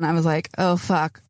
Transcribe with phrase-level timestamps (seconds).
[0.00, 1.20] And I was like, oh, fuck.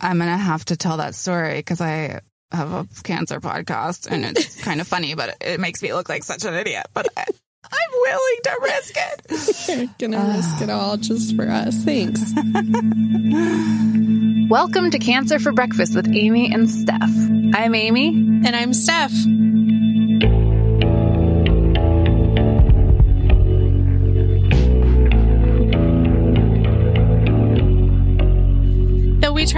[0.00, 4.24] I'm going to have to tell that story because I have a cancer podcast and
[4.24, 6.86] it's kind of funny, but it makes me look like such an idiot.
[6.94, 7.24] But I,
[7.70, 9.90] I'm willing to risk it.
[10.00, 11.76] You're gonna risk it all just for us.
[11.84, 12.32] Thanks.
[14.48, 17.54] Welcome to Cancer for Breakfast with Amy and Stef.
[17.54, 18.08] I'm Amy.
[18.08, 19.12] And I'm Stef.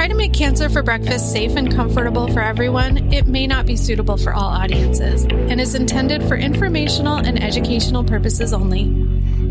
[0.01, 3.77] Try to make Cancer for Breakfast safe and comfortable for everyone, it may not be
[3.77, 8.85] suitable for all audiences and is intended for informational and educational purposes only.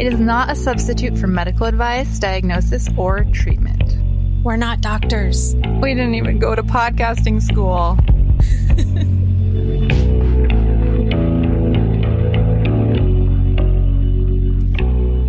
[0.03, 3.95] It is not a substitute for medical advice, diagnosis, or treatment.
[4.43, 5.53] We're not doctors.
[5.53, 7.93] We didn't even go to podcasting school.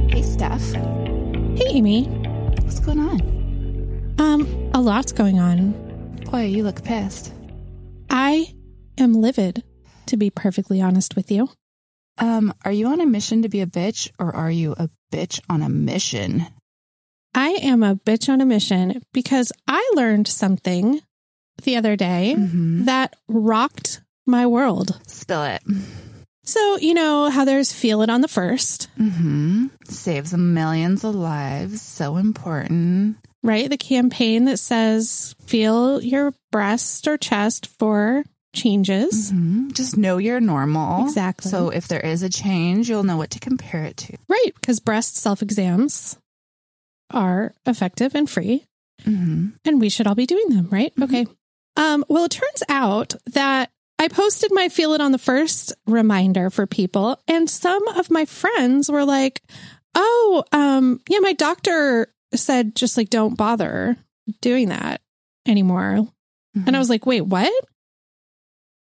[0.08, 1.58] hey, Stef.
[1.58, 2.04] Hey, Amy.
[2.04, 3.20] What's going on?
[4.18, 5.72] Um, a lot's going on.
[6.30, 7.32] Boy, you look pissed.
[8.08, 8.52] I
[8.98, 9.62] am livid,
[10.06, 11.48] to be perfectly honest with you.
[12.18, 15.40] Um, are you on a mission to be a bitch or are you a bitch
[15.48, 16.46] on a mission?
[17.34, 21.00] I am a bitch on a mission because I learned something
[21.62, 22.84] the other day Mhm.
[22.86, 24.98] that rocked my world.
[25.06, 25.62] Spill it.
[26.44, 29.66] So, you know how there's Feel It on the First, Mm-hmm.
[29.84, 31.80] Saves millions of lives.
[31.80, 33.16] So important.
[33.42, 33.68] Right?
[33.70, 38.24] The campaign that says feel your breast or chest for
[38.54, 39.30] changes.
[39.32, 39.72] Mhm.
[39.72, 41.04] Just know you're normal.
[41.06, 41.50] Exactly.
[41.50, 44.16] So if there is a change, you'll know what to compare it to.
[44.28, 46.16] Right, because breast self exams
[47.10, 48.64] are effective and free.
[49.06, 49.46] Mm-hmm.
[49.64, 50.92] and we should all be doing them, right?
[51.00, 51.26] Okay.
[51.74, 56.50] Um, well, it turns out that I posted my Feel It on the First reminder
[56.50, 59.42] for people, and some of my friends were like,
[59.94, 63.96] Oh, um, yeah, my doctor said just like don't bother
[64.40, 65.00] doing that
[65.46, 66.08] anymore.
[66.66, 67.52] And I was like, Wait, what?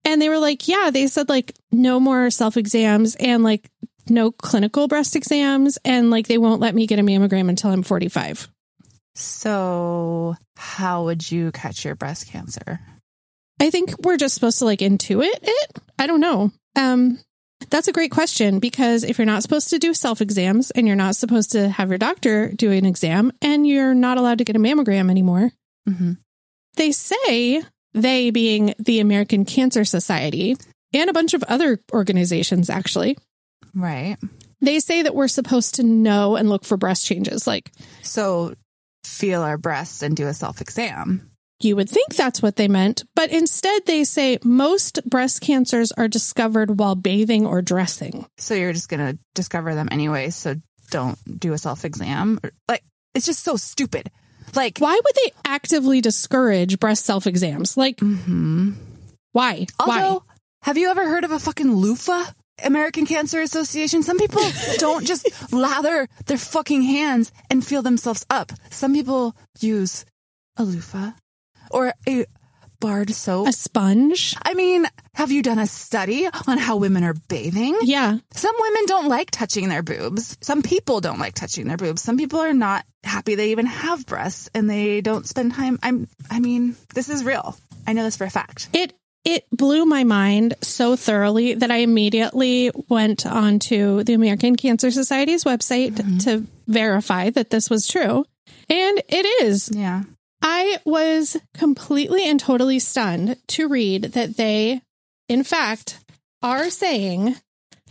[0.05, 3.71] And they were like, Yeah, they said like no more self exams and like
[4.09, 7.83] no clinical breast exams, and like they won't let me get a mammogram until I'm
[7.83, 8.49] 45.
[9.15, 12.81] So, how would you catch your breast cancer?
[13.61, 15.79] I think we're just supposed to like intuit it.
[15.99, 16.53] I don't know.
[16.77, 17.19] Um,
[17.71, 20.97] that's a great question because if you're not supposed to do self exams and you're
[20.97, 24.57] not supposed to have your doctor do an exam and you're not allowed to get
[24.57, 25.51] a mammogram anymore,
[25.89, 26.13] Mm-hmm.
[26.77, 27.63] they say,
[27.95, 30.57] they being the American Cancer Society
[30.93, 33.17] and a bunch of other organizations, actually,
[33.75, 34.17] Right.
[34.61, 37.47] they say that we're supposed to know and look for breast changes.
[37.47, 37.71] Like
[38.03, 38.55] So,
[39.05, 41.31] feel our breasts and do a self exam.
[41.61, 46.09] You would think that's what they meant, but instead they say most breast cancers are
[46.09, 48.27] discovered while bathing or dressing.
[48.37, 50.31] So, you're just going to discover them anyway.
[50.31, 50.57] So,
[50.91, 52.41] don't do a self exam.
[52.69, 52.83] Like,
[53.15, 54.11] it's just so stupid.
[54.55, 57.77] Like, Why would they actively discourage breast self exams?
[57.77, 58.73] Like, hmm
[59.33, 59.67] why?
[59.79, 60.19] Also, why?
[60.63, 62.25] have you ever heard of a fucking loofah?
[62.65, 64.03] American Cancer Association.
[64.03, 64.41] Some people
[64.79, 68.51] don't just lather their fucking hands and feel themselves up.
[68.71, 70.07] Some people use
[70.57, 71.11] a loofah
[71.71, 72.27] or a
[72.81, 73.49] barred soap.
[73.49, 74.37] A sponge?
[74.43, 77.77] I mean, have you done a study on how women are bathing?
[77.83, 78.19] Yeah.
[78.33, 80.37] Some women don't like touching their boobs.
[80.41, 82.03] Some people don't like touching their boobs.
[82.03, 85.79] Some people are not happy they even have breasts and they don't spend time.
[85.83, 87.57] I'm I mean, this is real.
[87.87, 88.69] I know this for a fact.
[88.73, 88.93] It
[89.25, 95.43] it blew my mind so thoroughly that I immediately went onto the American Cancer Society's
[95.43, 96.19] website mm-hmm.
[96.19, 98.25] to verify that this was true.
[98.69, 99.71] And it is.
[99.73, 100.05] Yeah.
[100.49, 104.81] I was completely and totally stunned to read that they,
[105.29, 105.99] in fact,
[106.41, 107.35] are saying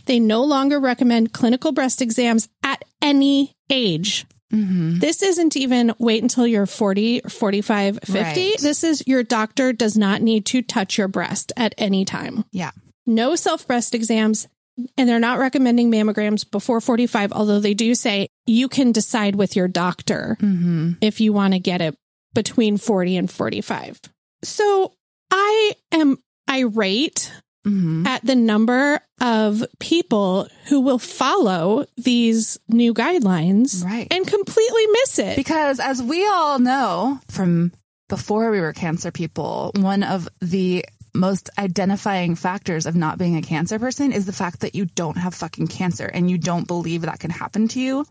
[0.06, 4.24] they no longer recommend clinical breast exams at any age.
[4.50, 5.00] Mhm.
[5.00, 8.12] This isn't even wait until you're 40, 45, 50.
[8.20, 8.56] Right.
[8.58, 12.46] This is your doctor does not need to touch your breast at any time.
[12.52, 12.70] Yeah.
[13.06, 14.48] No self breast exams.
[14.96, 19.56] And they're not recommending mammograms before 45, although they do say you can decide with
[19.56, 20.96] your doctor Mhm.
[21.02, 21.96] if you want to get it
[22.36, 24.00] between 40 and 45.
[24.44, 24.92] So
[25.32, 26.18] I am
[26.48, 27.32] irate
[27.66, 28.06] Mhm.
[28.06, 34.06] at the number of people who will follow these new guidelines Right.
[34.12, 35.34] and completely miss it.
[35.36, 37.72] Because as we all know from
[38.08, 43.42] before we were cancer people, one of the most identifying factors of not being a
[43.42, 47.02] cancer person is the fact that you don't have fucking cancer and you don't believe
[47.02, 48.06] that can happen to you.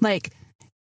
[0.00, 0.30] Like,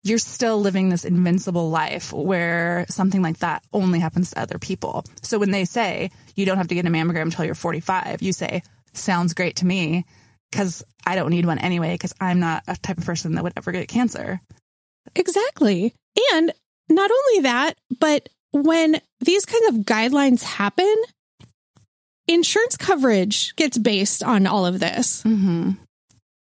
[0.03, 5.03] you're still living this invincible life where something like that only happens to other people.
[5.21, 8.31] So when they say you don't have to get a mammogram until you're 45, you
[8.31, 8.63] say,
[8.93, 10.05] sounds great to me
[10.51, 13.53] because I don't need one anyway because I'm not a type of person that would
[13.57, 14.41] ever get cancer.
[15.15, 15.93] Exactly.
[16.33, 16.51] And
[16.89, 20.95] not only that, but when these kind of guidelines happen,
[22.27, 25.23] insurance coverage gets based on all of this.
[25.23, 25.71] Mm-hmm.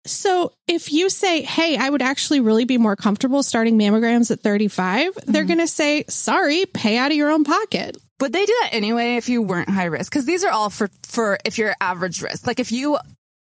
[0.06, 4.40] So if you say, Hey, I would actually really be more comfortable starting mammograms at
[4.40, 5.48] 35, they're mm-hmm.
[5.48, 7.96] going to say, sorry, pay out of your own pocket.
[8.20, 10.10] Would they do that anyway if you weren't high risk?
[10.10, 12.46] Because these are all for for if you're average risk.
[12.46, 12.96] Like if you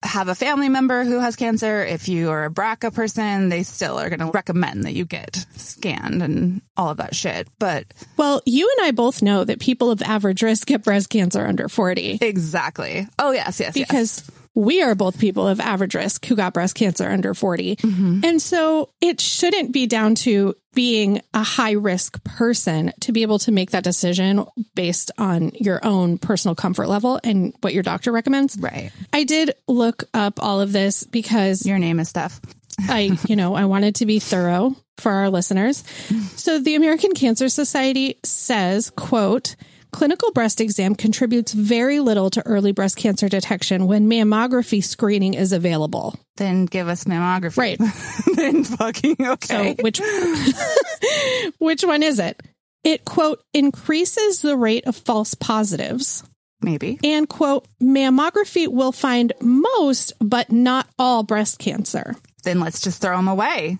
[0.02, 3.98] have a family member who has cancer, if you are a BRCA person, they still
[3.98, 7.48] are going to recommend that you get scanned and all of that shit.
[7.58, 7.86] But
[8.16, 11.68] Well, you and I both know that people of average risk get breast cancer under
[11.68, 13.08] 40 exactly.
[13.18, 14.30] Oh yes, yes, yes.
[14.60, 17.76] We are both people of average risk who got breast cancer under 40.
[17.76, 18.20] Mm-hmm.
[18.24, 23.38] And so it shouldn't be down to being a high risk person to be able
[23.40, 28.12] to make that decision based on your own personal comfort level and what your doctor
[28.12, 28.58] recommends.
[28.58, 28.92] right.
[29.14, 32.38] I did look up all of this because Your name is Stef.
[32.80, 35.82] I, you know, I wanted to be thorough for our listeners.
[36.40, 39.56] So the American Cancer Society says, quote,
[39.90, 45.52] clinical breast exam contributes very little to early breast cancer detection when mammography screening is
[45.52, 46.18] available.
[46.36, 47.56] Then give us mammography.
[47.56, 47.78] Right.
[48.36, 49.76] then fucking okay.
[49.76, 50.00] So which
[51.58, 52.40] which one is it?
[52.82, 56.24] It quote increases the rate of false positives
[56.62, 56.98] Maybe.
[57.04, 62.16] and quote mammography will find most but not all breast cancer.
[62.42, 63.78] Then let's just throw them away.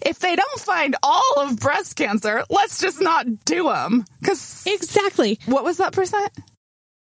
[0.00, 4.04] If they don't find all of breast cancer, let's just not do them.
[4.20, 5.38] Because Exactly.
[5.46, 6.32] what was that percent?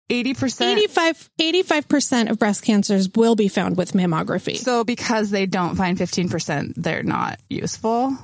[0.09, 1.29] 80%?
[1.39, 4.57] 85 percent of breast cancers will be found with mammography.
[4.57, 8.17] So because they don't find 15%, they're not useful.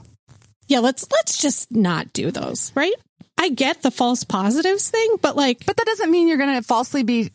[0.68, 2.94] yeah, let's let's just not do those, right?
[3.38, 6.62] I get the false positives thing, but like But that doesn't mean you're going to
[6.64, 7.32] falsely be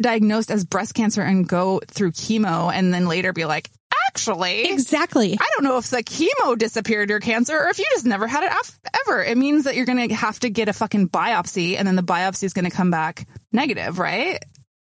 [0.00, 3.70] diagnosed as breast cancer and go through chemo and then later be like,
[4.14, 5.36] actually, exactly.
[5.40, 8.44] I don't know if the chemo disappeared your cancer or if you just never had
[8.44, 9.22] it af- ever.
[9.22, 12.02] It means that you're going to have to get a fucking biopsy and then the
[12.02, 14.42] biopsy is going to come back negative, right?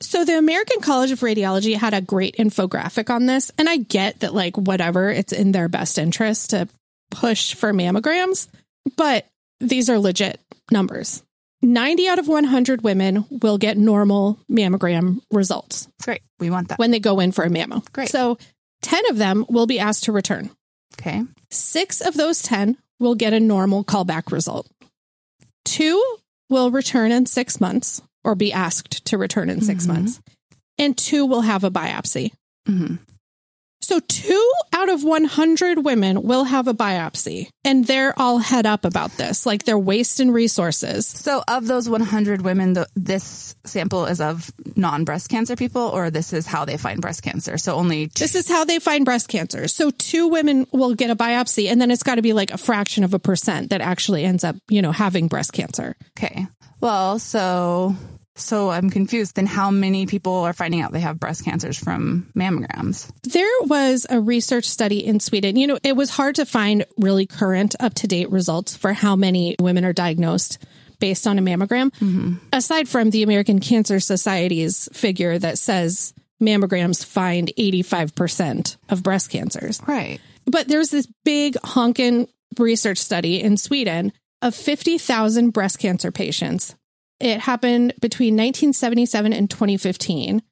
[0.00, 4.20] So the American College of Radiology had a great infographic on this, and I get
[4.20, 6.68] that like whatever, it's in their best interest to
[7.10, 8.48] push for mammograms,
[8.96, 9.26] but
[9.60, 10.40] these are legit
[10.70, 11.22] numbers.
[11.62, 16.20] 90 out of 100 women will get normal mammogram results Great.
[16.38, 16.78] We want that.
[16.78, 17.90] when they go in for a mammo.
[17.92, 18.10] Great.
[18.10, 18.36] So
[18.84, 20.50] 10 of them will be asked to return.
[21.00, 21.22] Okay.
[21.50, 24.68] Six of those 10 will get a normal callback result.
[25.64, 26.02] Two
[26.50, 29.88] will return in six months or be asked to return in 6 Mhm.
[29.88, 30.20] months.
[30.78, 32.32] And two will have a biopsy.
[32.66, 32.96] hmm
[33.84, 38.84] So two out of 100 women will have a biopsy and they're all head up
[38.84, 39.46] about this.
[39.46, 41.06] Like they're wasting resources.
[41.06, 46.10] So, of those 100 women, the, this sample is of non breast cancer people, or
[46.10, 47.58] this is how they find breast cancer.
[47.58, 48.24] So, only two.
[48.24, 49.68] This is how they find breast cancer.
[49.68, 52.58] So two women will get a biopsy and then it's got to be like a
[52.58, 55.96] fraction of a percent that actually ends up, you know, having breast cancer.
[56.18, 56.46] Okay.
[56.80, 57.96] Well, so
[58.36, 59.36] so I'm confused.
[59.36, 63.10] Then how many people are finding out they have breast cancers from mammograms?
[63.22, 65.56] There was a research study in Sweden.
[65.56, 69.16] You know, it was hard to find really current, up to date results for how
[69.16, 70.58] many women are diagnosed
[70.98, 72.34] based on a mammogram, mm-hmm.
[72.52, 79.80] aside from the American Cancer Society's figure that says mammograms find 85% of breast cancers.
[79.86, 80.20] Right.
[80.46, 82.28] But there's this big honkin'
[82.58, 86.74] research study in Sweden of 50,000 breast cancer patients.
[87.20, 90.42] It happened between 1977 and 2015.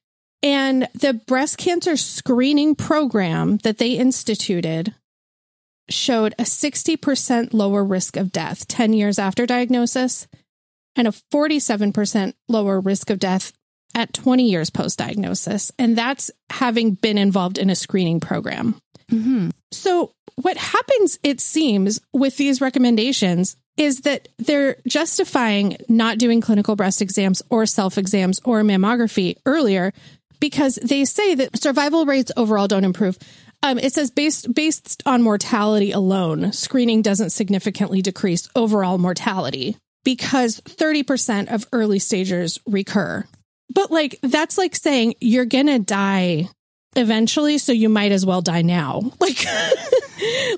[0.41, 4.93] And the breast cancer screening program that they instituted
[5.89, 10.27] showed a 60% lower risk of death 10 years after diagnosis
[10.95, 13.53] and a 47% lower risk of death
[13.95, 15.71] at 20 years post diagnosis.
[15.77, 18.75] And that's having been involved in a screening program.
[19.09, 26.41] hmm So, what happens, it seems, with these recommendations is that they're justifying not doing
[26.41, 29.93] clinical breast exams or self exams or mammography earlier
[30.39, 33.17] because they say that survival rates overall don't improve.
[33.63, 40.59] Um, it says based based on mortality alone, screening doesn't significantly decrease overall mortality because
[40.61, 43.25] 30% of early stagers recur.
[43.73, 46.49] But like that's like saying you're going to die
[46.95, 49.01] eventually so you might as well die now.
[49.19, 49.45] Like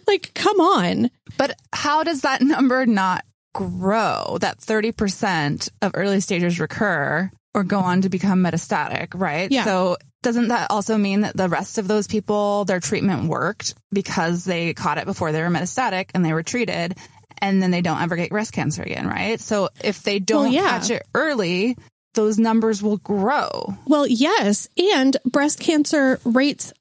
[0.08, 1.12] like come on.
[1.38, 3.24] But how does that number not
[3.54, 4.38] grow?
[4.42, 9.50] That 30% of early stagers recur or go on to become metastatic, right?
[9.52, 9.64] Yeah.
[9.64, 14.44] So doesn't that also mean that the rest of those people, their treatment worked because
[14.44, 16.98] they caught it before they were metastatic and they were treated
[17.42, 19.40] and then they don't ever get breast cancer again, right?
[19.40, 20.80] So if they don't Well, yeah.
[20.80, 21.78] catch it early,
[22.14, 23.76] those numbers will grow.
[23.86, 26.74] Well, yes, and breast cancer rates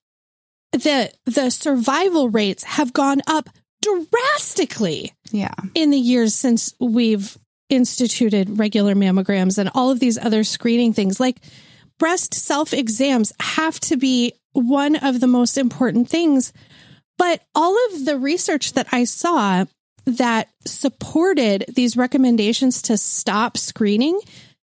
[0.72, 3.48] the the survival rates have gone up
[4.10, 5.54] drastically Yeah.
[5.74, 7.36] in the years since we've
[7.70, 11.18] instituted regular mammograms and all of these other screening things.
[11.20, 11.38] Like
[11.98, 16.52] breast self exams have to be one of the most important things.
[17.18, 19.64] But all of the research that I saw
[20.04, 24.20] that supported these recommendations to stop screening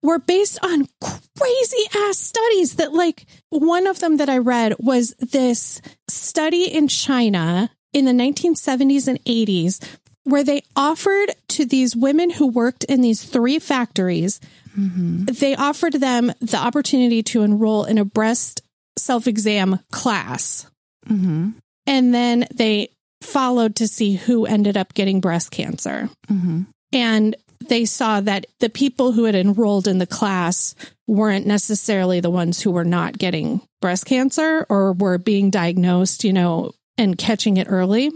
[0.03, 5.15] were based on crazy ass studies that like one of them that I read was
[5.19, 9.85] this study in China in the 1970s and 80s
[10.25, 14.41] where they offered to these women who worked in these three factories
[14.77, 18.61] they offered them the opportunity to enroll in a breast
[18.99, 20.67] self-exam class
[21.09, 21.51] Mm-hmm.
[21.87, 22.91] and then they
[23.23, 26.63] followed to see who ended up getting breast cancer Mm-hmm.
[26.93, 27.35] and
[27.69, 30.75] they saw that the people who had enrolled in the class
[31.09, 36.33] weren't necessarily the ones who were not getting breast cancer or were being diagnosed, you
[36.33, 38.11] know, and catching it early.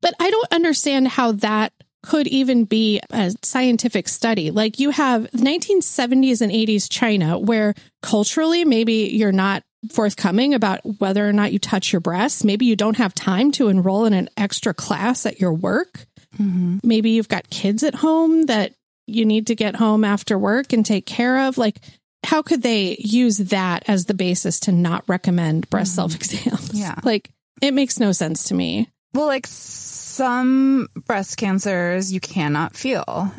[0.00, 1.72] But I don't understand how that
[2.04, 4.50] could even be a scientific study.
[4.52, 11.28] Like you have 1970s and 80s China, where culturally, maybe you're not forthcoming about whether
[11.28, 12.44] or not you touch your breasts.
[12.44, 16.06] Maybe you don't have time to enroll in an extra class at your work
[16.38, 16.78] Mm-hmm.
[16.84, 18.74] maybe you've got kids at home that
[19.06, 21.78] you need to get home after work and take care of like
[22.22, 26.96] how could they use that as the basis to not recommend breast self exams Yeah.
[27.02, 27.30] like
[27.62, 33.32] it makes no sense to me Well, like some breast cancers you cannot feel.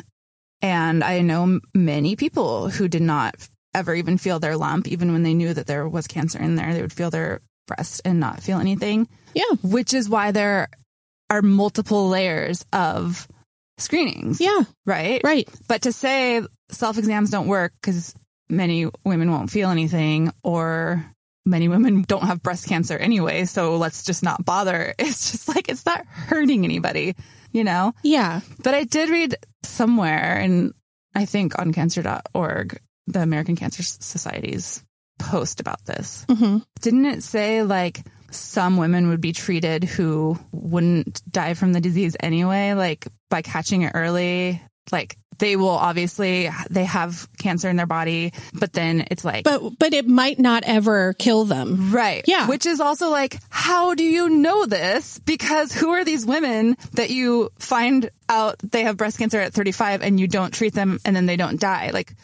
[0.62, 3.34] And I know many people who did not
[3.72, 6.74] ever even feel their lump, even when they knew that there was cancer in there.
[6.74, 10.68] They would feel their breast and not feel anything, yeah which is why there
[11.30, 13.28] are multiple layers of
[13.78, 15.20] screenings, yeah right?
[15.22, 18.14] right But to say self exams don't work because
[18.48, 21.04] many women won't feel anything or
[21.50, 24.94] many women don't have breast cancer anyway, so let's just not bother.
[24.98, 27.14] It's just like it's not hurting anybody,
[27.52, 27.92] you know?
[28.02, 30.72] yeah But I did read somewhere, and
[31.14, 34.84] I think on cancer.org, the American Cancer Society's
[35.18, 36.24] post about this.
[36.30, 41.80] hmm Didn't it say like some women would be treated who wouldn't die from the
[41.80, 44.62] disease anyway, like by catching it early?
[44.92, 49.78] Like they will obviously they have cancer in their body, but then it's like but
[49.78, 52.22] but it might not ever kill them Right.
[52.26, 52.46] Yeah.
[52.46, 55.18] Which is also like, how do you know this?
[55.18, 60.02] Because who are these women that you find out they have breast cancer at 35
[60.02, 61.90] and you don't treat them and then they don't die?
[61.92, 62.14] Like,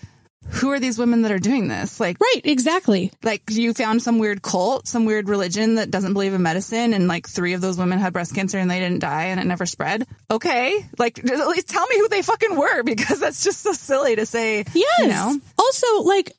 [0.48, 2.00] who are these women that are doing this?
[2.00, 6.34] Like, right exactly like you found some weird cult, some weird religion that doesn't believe
[6.34, 9.26] in medicine, and like three of those women had breast cancer and they didn't die
[9.26, 10.06] and it never spread.
[10.30, 14.16] Okay, like at least tell me who they fucking were because that's just so silly
[14.16, 14.64] to say.
[14.74, 16.32] yes you know, also like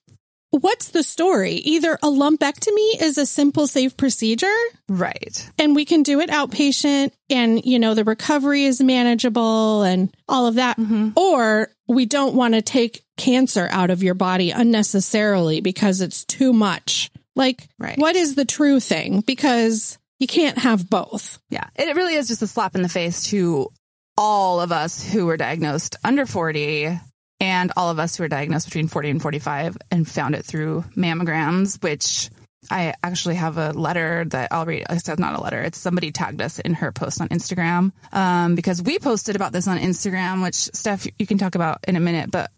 [0.61, 1.53] what's the story?
[1.53, 4.47] Either a lumpectomy is a simple safe procedure
[4.89, 5.49] right?
[5.57, 10.47] and we can do it outpatient and you know the recovery is manageable and all
[10.47, 11.09] of that mm-hmm.
[11.15, 16.53] or we don't want to take cancer out of your body unnecessarily because it's too
[16.53, 17.09] much.
[17.35, 17.97] Like Right.
[17.97, 19.21] what is the true thing?
[19.21, 21.39] Because you can't have both.
[21.49, 23.69] Yeah, it really is just a slap in the face to
[24.17, 26.99] all of us who were diagnosed under 40
[27.39, 30.83] and all of us who were diagnosed between 40 and 45 and found it through
[30.95, 32.29] mammograms, which
[32.71, 34.85] I actually have a letter that I'll read.
[34.89, 35.61] It's not a letter.
[35.61, 39.67] It's somebody tagged us in her post on Instagram um, because we posted about this
[39.67, 42.51] on Instagram, which Stef, you can talk about in a minute, but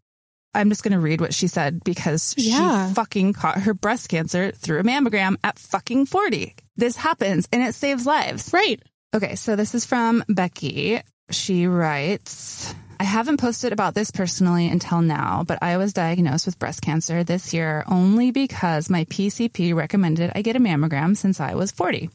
[0.56, 2.88] I'm just going to read what she said because Yeah.
[2.88, 6.56] she fucking caught her breast cancer through a mammogram at fucking 40.
[6.76, 8.52] This happens and it saves lives.
[8.54, 8.82] right
[9.14, 11.02] Okay, so this is from Becky.
[11.32, 16.60] She writes, I haven't posted about this personally until now, but I was diagnosed with
[16.60, 21.56] breast cancer this year only because my PCP recommended I get a mammogram since I
[21.56, 22.10] was 40.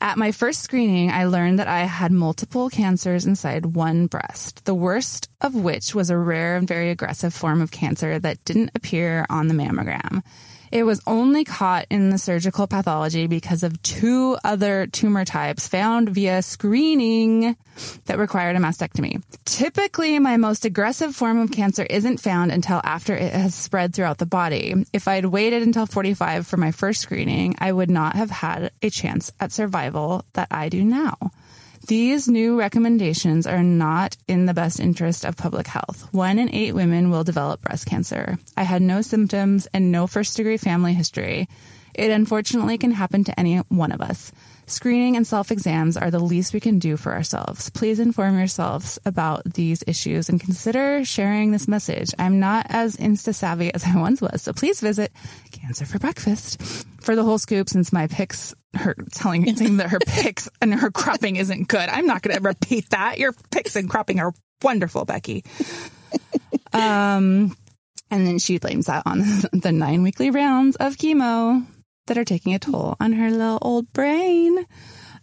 [0.00, 4.74] At my first screening, I learned that I had multiple cancers inside one breast, the
[4.74, 9.24] worst of which was a rare and very aggressive form of cancer that didn't appear
[9.30, 10.22] on the mammogram.
[10.74, 16.08] It was only caught in the surgical pathology because of two other tumor types found
[16.08, 17.56] via screening
[18.06, 19.22] that required a mastectomy.
[19.44, 24.18] Typically, my most aggressive form of cancer isn't found until after it has spread throughout
[24.18, 24.74] the body.
[24.92, 28.72] If I had waited until 45 for my first screening, I would not have had
[28.82, 31.16] a chance at survival that I do now.
[31.86, 36.08] These new recommendations are not in the best interest of public health.
[36.12, 38.38] One in eight women will develop breast cancer.
[38.56, 41.46] I had no symptoms and no first degree family history.
[41.92, 44.32] It unfortunately can happen to any one of us.
[44.66, 47.68] Screening and self exams are the least we can do for ourselves.
[47.70, 52.14] Please inform yourselves about these issues and consider sharing this message.
[52.18, 55.12] I'm not as insta savvy as I once was, so please visit
[55.52, 59.98] Cancer for Breakfast for the whole scoop, since my pics, her telling saying that her
[60.00, 63.18] pics and her cropping isn't good, I'm not going to repeat that.
[63.18, 65.44] Your pics and cropping are wonderful, Becky.
[66.72, 67.54] um,
[68.10, 69.18] and then she blames that on
[69.52, 71.66] the nine weekly rounds of chemo
[72.06, 74.66] that are taking a toll on her little old brain.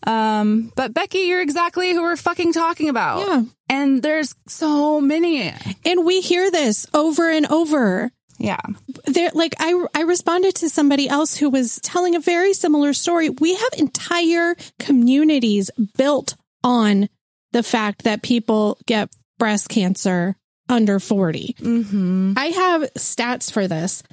[0.04, 3.28] Um, but Becky, you're exactly who we're fucking talking about.
[3.28, 3.44] Yeah.
[3.70, 5.54] And there's so many.
[5.86, 8.12] And we hear this over and over.
[8.40, 8.60] Yeah.
[9.06, 13.30] There, like I, I responded to somebody else who was telling a very similar story.
[13.30, 17.08] We have entire communities built on
[17.52, 20.36] the fact that people get breast cancer
[20.68, 21.56] under 40.
[21.60, 22.34] Mm-hmm.
[22.38, 24.04] I have stats for this.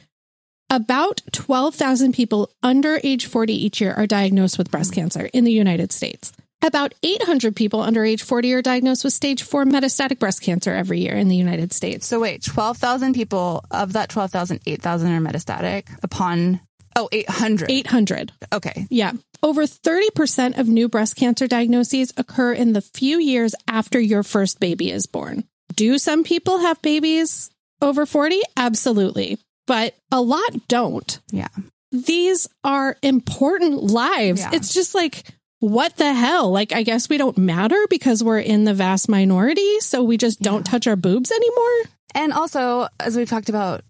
[0.71, 5.53] About 12,000 people under age 40 each year are diagnosed with breast cancer in the
[5.53, 6.31] United States.
[6.63, 11.01] About 800 people under age 40 are diagnosed with stage 4 metastatic breast cancer every
[11.01, 12.07] year in the United States.
[12.07, 16.61] So wait, 12,000 people, of that 12,000, 8,000 are metastatic upon,
[16.97, 17.71] oh, 800.
[17.71, 18.33] 800.
[18.53, 18.87] Okay.
[18.91, 19.13] Yeah.
[19.43, 24.61] Over 30% of new breast cancer diagnoses occur in the few years after your first
[24.61, 25.45] baby is born.
[25.77, 28.43] Do some people have babies over 40?
[28.55, 29.39] Absolutely.
[29.69, 31.21] But a lot don't.
[31.31, 31.49] Yeah.
[31.93, 34.41] These are important lives.
[34.41, 34.51] Yeah.
[34.55, 35.25] It's just like,
[35.61, 36.51] what the hell?
[36.51, 39.81] Like, I guess we don't matter because we're in the vast minority.
[39.81, 41.93] So we just don't touch our boobs anymore.
[42.15, 43.83] And also, as we've talked about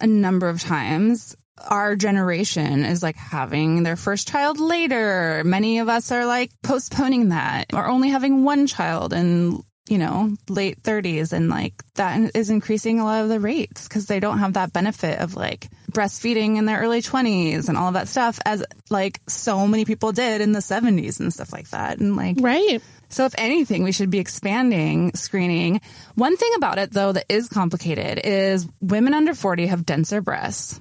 [0.00, 1.36] a number of times,
[1.68, 5.42] our generation is like having their first child later.
[5.44, 10.34] Many of us are like postponing that or only having one child in, you know,
[10.48, 11.32] late 30s.
[11.32, 14.72] And like that is increasing a lot of the rates because they don't have that
[14.72, 19.20] benefit of like breastfeeding in their early 20s and all of that stuff as like
[19.28, 21.98] so many people did in the 70s and stuff like that.
[21.98, 22.82] And like, Right.
[23.08, 25.80] so, if anything, we should be expanding screening.
[26.16, 30.80] One thing about it, though, that is complicated is women under 40 have denser breasts.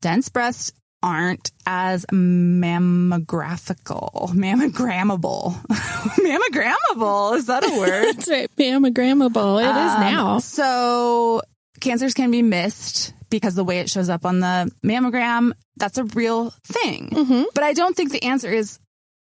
[0.00, 0.72] Dense breasts
[1.04, 5.54] aren't as mammographical, mammogrammable.
[5.68, 8.16] mammogrammable, is that a word?
[8.16, 8.50] That's right.
[8.56, 9.60] Mammogrammable.
[9.62, 10.38] It is Um, now.
[10.38, 11.42] So
[11.80, 16.04] cancers can be missed because the way it shows up on the mammogram, that's a
[16.04, 17.10] real thing.
[17.10, 17.44] Mhm.
[17.54, 18.78] But I don't think the answer is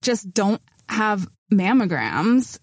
[0.03, 2.59] just don't have mammograms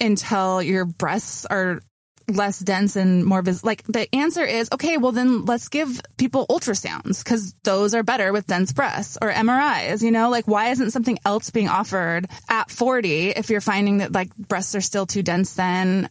[0.00, 1.80] until your breasts are
[2.28, 6.46] less dense and more vis- like the answer is okay well then let's give people
[6.48, 10.30] ultrasounds because those are better with dense breasts or mris you know?
[10.30, 14.74] Like why isn't something else being offered at 40 if you're finding that like breasts
[14.74, 16.08] are still too dense then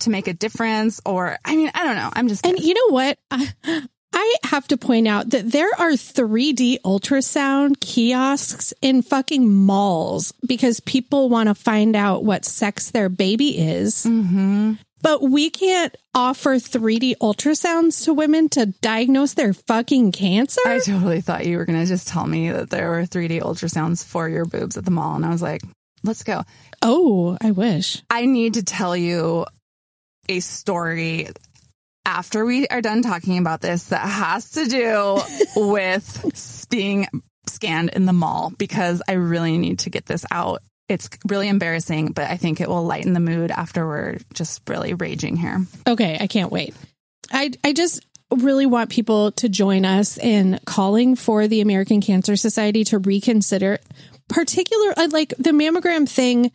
[0.00, 1.00] to make a difference?
[1.06, 2.10] Or i mean i don't know.
[2.12, 3.18] I'm just And you know what?
[3.30, 3.52] I,
[4.12, 10.78] I have to point out that there are 3D ultrasound kiosks in fucking malls because
[10.80, 14.04] people want to find out what sex their baby is.
[14.04, 20.60] hmm But we can't offer 3D ultrasounds to women to diagnose their fucking cancer.
[20.66, 24.04] i totally thought you were going to just tell me that there were 3d ultrasounds
[24.04, 25.62] for your boobs at the mall and i was like
[26.02, 26.42] let's go
[26.84, 28.02] oh, I wish.
[28.10, 29.46] I need to tell you
[30.28, 31.28] a story
[32.04, 35.20] after we are done talking about this that has to do
[35.56, 37.08] with being
[37.46, 40.62] scanned in the mall because I really need to get this out.
[40.88, 44.94] It's really embarrassing, but I think it will lighten the mood after we're just really
[44.94, 45.64] raging here.
[45.86, 46.74] Okay, I can't wait.
[47.32, 52.36] I I just really want people to join us in calling for the American Cancer
[52.36, 53.78] Society to reconsider
[54.28, 56.50] particular uh, like the mammogram thing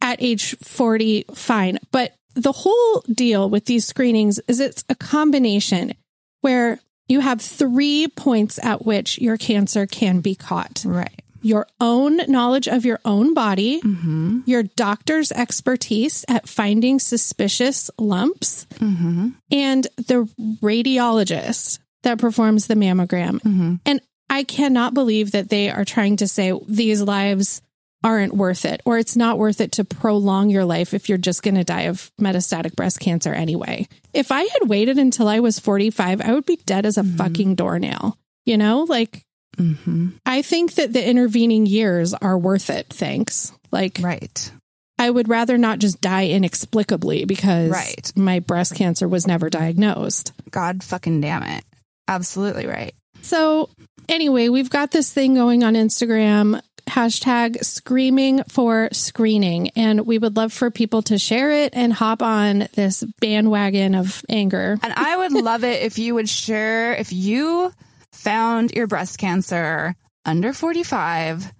[0.00, 5.92] at age 40 fine, but the whole deal with these screenings is it's a combination
[6.40, 10.82] where you have 3 points at which your cancer can be caught.
[10.84, 11.21] Right.
[11.42, 14.40] Your own knowledge of your own body, Mm-hmm.
[14.46, 19.28] your doctor's expertise at finding suspicious lumps, Mm-hmm.
[19.50, 20.28] and the
[20.62, 23.40] radiologist that performs the mammogram.
[23.42, 23.74] Mm-hmm.
[23.86, 27.62] And I cannot believe that they are trying to say these lives
[28.04, 31.42] aren't worth it or it's not worth it to prolong your life if you're just
[31.44, 33.86] going to die of metastatic breast cancer anyway.
[34.12, 37.54] If I had waited until I was 45, I would be dead as a fucking
[37.54, 38.16] doornail.
[38.44, 39.24] You know, like
[39.56, 40.10] Mm-hmm.
[40.26, 42.86] I think that the intervening years are worth it.
[42.90, 43.52] Thanks.
[43.70, 44.52] Like Right.
[44.98, 48.12] I would rather not just die inexplicably because Right.
[48.16, 50.32] my breast cancer was never diagnosed.
[50.50, 51.64] God fucking damn it.
[52.08, 52.94] Absolutely right.
[53.22, 53.68] So,
[54.08, 59.70] anyway, we've got this thing going on Instagram hashtag screaming for screening.
[59.76, 64.24] And we would love for people to share it and hop on this bandwagon of
[64.28, 64.78] anger.
[64.82, 67.72] And I would love it if you would share if you
[68.12, 69.94] found your breast cancer
[70.24, 71.52] under 45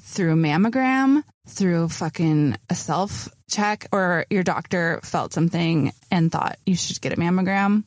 [0.00, 6.76] through mammogram, through fucking a self check, or your doctor felt something and thought you
[6.76, 7.84] should get a mammogram.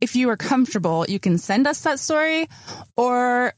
[0.00, 2.48] If you are comfortable, you can send us that story
[2.96, 3.54] or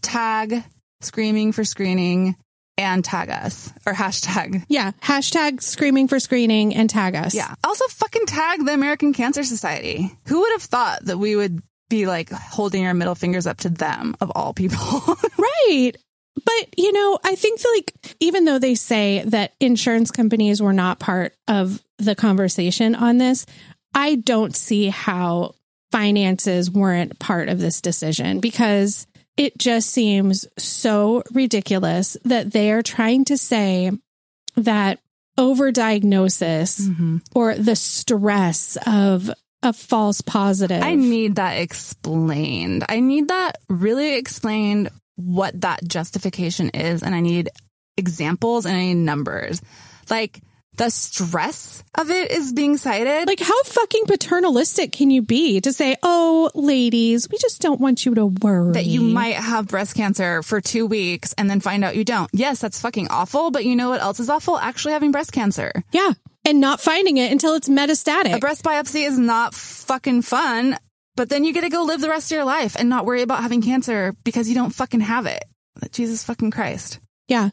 [0.00, 0.62] tag
[1.00, 2.36] screaming for screening
[2.76, 4.64] and tag us or hashtag.
[4.68, 4.92] Yeah.
[5.02, 7.34] Hashtag screaming for screening and tag us.
[7.34, 7.52] Yeah.
[7.64, 10.16] Also fucking tag the American Cancer Society.
[10.26, 13.70] Who would have thought that we would be like holding our middle fingers up to
[13.70, 14.78] them of all people?
[15.38, 15.92] right.
[16.44, 20.98] But, you know, I think like even though they say that insurance companies were not
[20.98, 23.44] part of the conversation on this,
[23.94, 25.54] I don't see how
[25.90, 32.82] finances weren't part of this decision because it just seems so ridiculous that they are
[32.82, 33.90] trying to say
[34.56, 35.00] that
[35.38, 37.18] overdiagnosis mm-hmm.
[37.34, 39.30] or the stress of
[39.62, 40.82] a false positive.
[40.82, 42.84] I need that explained.
[42.88, 47.02] I need that really explained what that justification is.
[47.02, 47.50] And I need
[47.96, 49.60] examples and I need numbers.
[50.08, 50.40] Like,
[50.76, 53.26] the stress of it is being cited.
[53.26, 58.06] Like, how fucking paternalistic can you be to say, oh, ladies, we just don't want
[58.06, 61.84] you to worry that you might have breast cancer for two weeks and then find
[61.84, 62.30] out you don't?
[62.32, 63.50] Yes, that's fucking awful.
[63.50, 64.56] But you know what else is awful?
[64.56, 65.72] Actually having breast cancer.
[65.90, 66.12] Yeah.
[66.48, 68.34] And not finding it until it's metastatic.
[68.34, 70.78] A breast biopsy is not fucking fun,
[71.14, 73.20] but then you get to go live the rest of your life and not worry
[73.20, 75.44] about having cancer because you don't fucking have it.
[75.92, 77.00] Jesus fucking Christ.
[77.28, 77.50] Yeah.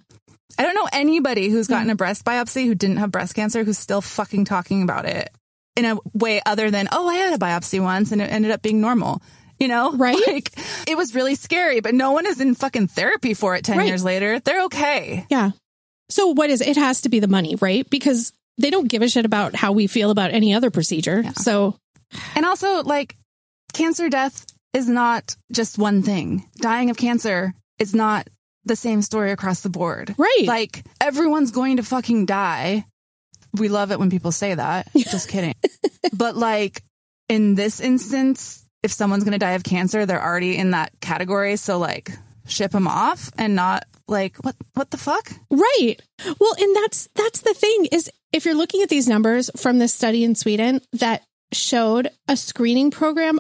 [0.58, 3.78] I don't know anybody who's gotten a breast biopsy who didn't have breast cancer who's
[3.78, 5.30] still fucking talking about it
[5.76, 8.62] in a way other than, oh, I had a biopsy once and it ended up
[8.62, 9.22] being normal.
[9.60, 10.26] You know, right?
[10.26, 10.54] Like
[10.88, 13.88] it was really scary, but no one is in fucking therapy for it 10 right.
[13.88, 14.40] years later.
[14.40, 15.26] They're okay.
[15.30, 15.52] Yeah.
[16.10, 17.90] So what is it has to be the money, right?
[17.90, 21.22] Because they don't give a shit about how we feel about any other procedure.
[21.24, 21.32] Yeah.
[21.34, 21.78] So
[22.36, 23.16] And also like
[23.74, 26.48] cancer death is not just one thing.
[26.58, 28.28] Dying of cancer is not
[28.66, 30.16] the same story across the board.
[30.18, 30.44] Right.
[30.46, 32.86] Like everyone's going to fucking die.
[33.54, 34.90] We love it when people say that.
[34.98, 35.54] Just kidding.
[36.14, 36.82] but like
[37.30, 41.56] in this instance, if someone's going to die of cancer, they're already in that category.
[41.56, 42.12] So like
[42.48, 45.32] ship them off and not like what what the fuck?
[45.50, 45.96] Right.
[46.40, 49.94] Well, and that's that's the thing is if you're looking at these numbers from this
[49.94, 53.40] study in Sweden that showed a screening program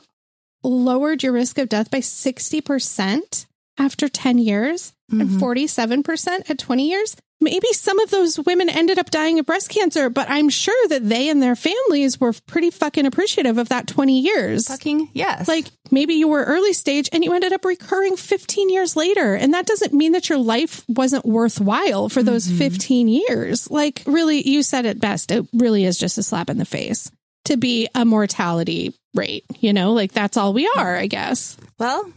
[0.63, 3.45] lowered your risk of death by 60%
[3.77, 5.21] after 10 years mm-hmm.
[5.21, 7.15] and 47% at 20 years.
[7.41, 11.07] Maybe some of those women ended up dying of breast cancer, but I'm sure that
[11.07, 14.67] they and their families were pretty fucking appreciative of that 20 years.
[14.67, 15.47] Fucking yes.
[15.47, 19.35] Like maybe you were early stage and you ended up recurring 15 years later.
[19.35, 22.57] And that doesn't mean that your life wasn't worthwhile for those mm-hmm.
[22.57, 23.69] 15 years.
[23.69, 25.29] Like really, you said it best.
[25.29, 27.11] It really is just a slap in the face
[27.45, 31.57] to be a mortality rate, you know, like that's all we are, I guess.
[31.79, 32.11] Well,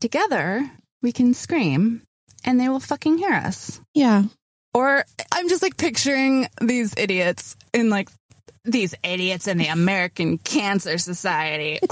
[0.00, 0.70] together
[1.02, 2.02] we can scream
[2.44, 3.80] and they will fucking hear us.
[3.94, 4.24] Yeah.
[4.74, 8.08] Or I'm just like picturing these idiots in like
[8.64, 11.78] these idiots in the American Cancer Society.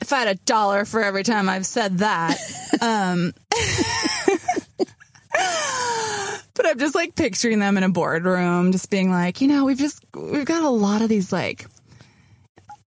[0.00, 2.38] if I had a dollar for every time I've said that.
[2.80, 3.32] Um,
[6.54, 9.78] but I'm just like picturing them in a boardroom, just being like, you know, we've
[9.78, 11.66] just, we've got a lot of these like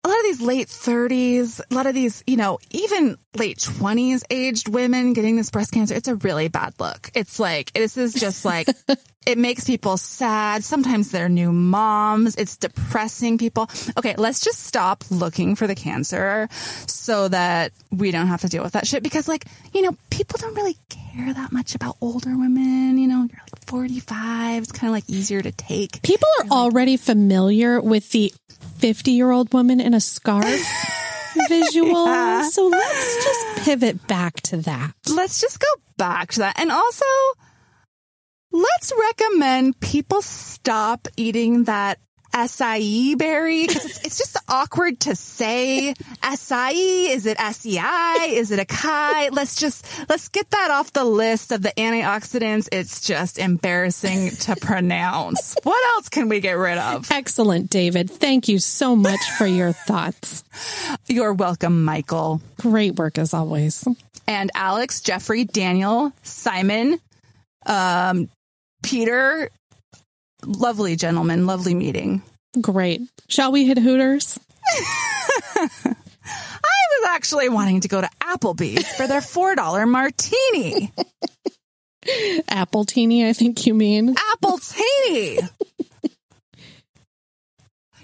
[0.06, 4.22] a lot of these late 30s, a lot of these, you know, even late 20s
[4.30, 7.10] aged women getting this breast cancer, it's a really bad look.
[7.12, 8.68] It's like, this is just like,
[9.26, 10.62] it makes people sad.
[10.62, 12.36] Sometimes they're new moms.
[12.36, 13.68] It's depressing people.
[13.98, 16.48] Okay, let's just stop looking for the cancer
[16.86, 20.38] so that we don't have to deal with that shit because, like, you know, people
[20.40, 22.96] don't really care that much about older women.
[22.96, 26.00] You know, you're like 45, it's kind of like easier to take.
[26.02, 28.32] People are already familiar with the
[28.78, 30.44] 50 year old woman in a scarf
[31.48, 32.06] visual.
[32.06, 32.48] Yeah.
[32.48, 34.94] So let's just pivot back to that.
[35.08, 36.58] Let's just go back to that.
[36.58, 37.04] And also,
[38.52, 41.98] let's recommend people stop eating that
[42.36, 46.74] acai berry because it's, it's, just awkward to say acai.
[47.08, 48.28] Is it acai?
[48.28, 49.30] Is it a acai?
[49.32, 52.68] Let's just let's get that off the list of the antioxidants.
[52.70, 55.56] It's just embarrassing to pronounce.
[55.62, 57.10] What else can we get rid of?
[57.10, 58.10] Excellent, David.
[58.10, 60.44] Thank you so much for your thoughts.
[61.06, 62.42] You're welcome, Michael.
[62.60, 63.86] Great work as always.
[64.28, 66.98] And Alex, Jeffrey, Daniel, Simon,
[67.64, 68.28] um,
[68.82, 69.50] Peter,
[70.46, 72.22] lovely gentleman, lovely meeting.
[72.60, 73.02] Great.
[73.28, 74.38] Shall we hit Hooters?
[75.56, 75.68] I
[77.00, 80.92] was actually wanting to go to Applebee's for their $4 martini.
[82.48, 84.14] Apple teeny, I think you mean.
[84.32, 85.40] Apple teeny.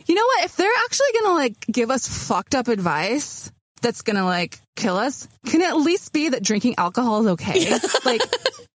[0.07, 0.45] you know what?
[0.45, 3.51] If they're actually going to like give us fucked up advice
[3.81, 7.27] that's going to like kill us, can it at least be that drinking alcohol is
[7.29, 7.71] okay?
[8.05, 8.21] like,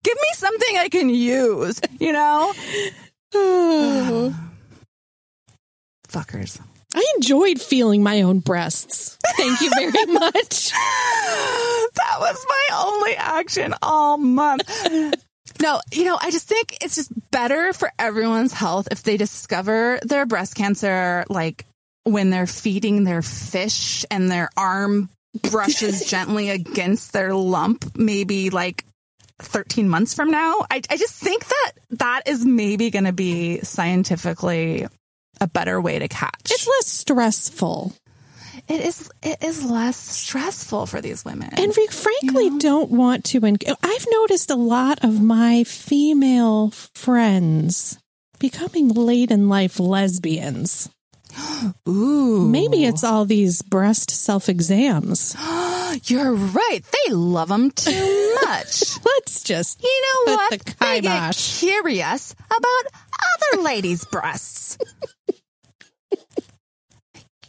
[0.05, 2.53] give me something I can use, you know?
[6.09, 6.61] Fuckers.
[6.95, 9.17] I enjoyed feeling my own breasts.
[9.37, 10.71] Thank you very much.
[10.71, 14.69] that was my only action all month.
[15.61, 19.99] No, you know, I just think it's just better for everyone's health if they discover
[20.03, 21.65] their breast cancer, like
[22.05, 25.09] when they're feeding their fish and their arm
[25.51, 28.85] brushes gently against their lump, maybe like
[29.39, 30.67] 13 months from now.
[30.71, 34.87] I, I just think that that is maybe going to be scientifically
[35.41, 36.51] a better way to catch.
[36.51, 37.93] It's less stressful.
[38.69, 41.51] It is it is less stressful for these women.
[41.55, 42.59] And we frankly you know?
[42.59, 43.45] don't want to.
[43.45, 47.99] En- I've noticed a lot of my female friends
[48.39, 50.91] becoming late in life lesbians.
[51.89, 52.49] Ooh.
[52.49, 55.35] Maybe it's all these breast self exams.
[56.05, 56.81] You're right.
[57.07, 57.91] They love them too
[58.53, 58.99] much.
[59.05, 60.51] Let's just you know what?
[60.51, 62.93] The they get curious about
[63.53, 64.79] other ladies' breasts.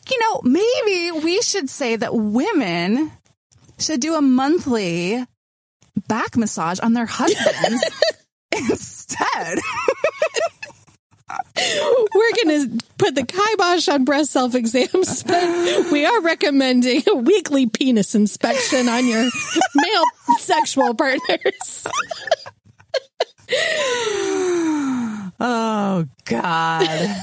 [0.09, 3.11] you know, maybe we should say that women
[3.79, 5.25] should do a monthly
[6.07, 7.83] back massage on their husbands
[8.55, 9.59] instead.
[12.13, 17.15] We're going to put the kibosh on breast self exams, but we are recommending a
[17.15, 19.29] weekly penis inspection on your
[19.75, 20.03] male
[20.39, 21.87] sexual partners.
[25.39, 27.15] oh, God.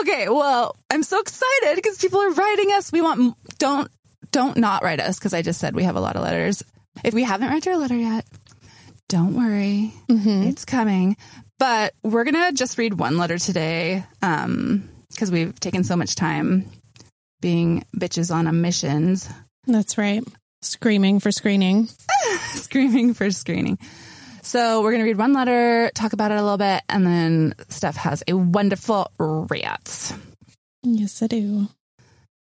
[0.00, 2.92] Okay, well, I'm so excited because people are writing us.
[2.92, 3.90] We want don't
[4.30, 6.62] don't not write us because I just said we have a lot of letters.
[7.04, 8.26] If we haven't read your letter yet,
[9.08, 10.42] don't worry, mm-hmm.
[10.44, 11.16] it's coming.
[11.58, 14.88] But we're gonna just read one letter today because um,
[15.30, 16.70] we've taken so much time
[17.40, 19.28] being bitches on a missions.
[19.66, 20.22] That's right.
[20.62, 21.88] Screaming for screening.
[22.48, 23.78] Screaming for screening.
[24.42, 27.54] So we're going to read one letter, talk about it a little bit, and then
[27.68, 30.14] Stef has a wonderful rant.
[30.82, 31.68] Yes, I do.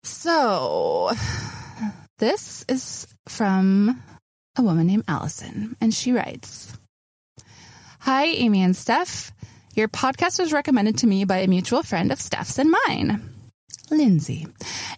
[0.03, 1.13] So
[2.19, 4.03] this is from
[4.57, 6.77] a woman named Allison, and she writes
[8.01, 9.33] Hi, Amy and Stef.
[9.75, 13.31] Your podcast was recommended to me by a mutual friend of Stef's and mine.
[13.91, 14.47] Lindsay.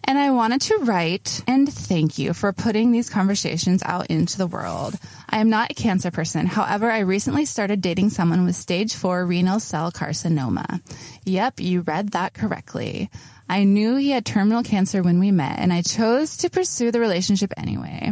[0.03, 4.47] And I wanted to write and thank you for putting these conversations out into the
[4.47, 4.95] world.
[5.29, 6.45] I am not a cancer person.
[6.45, 10.81] However, I recently started dating someone with stage four renal cell carcinoma.
[11.25, 13.09] Yep, you read that correctly.
[13.49, 16.99] I knew he had terminal cancer when we met, and I chose to pursue the
[16.99, 18.11] relationship anyway.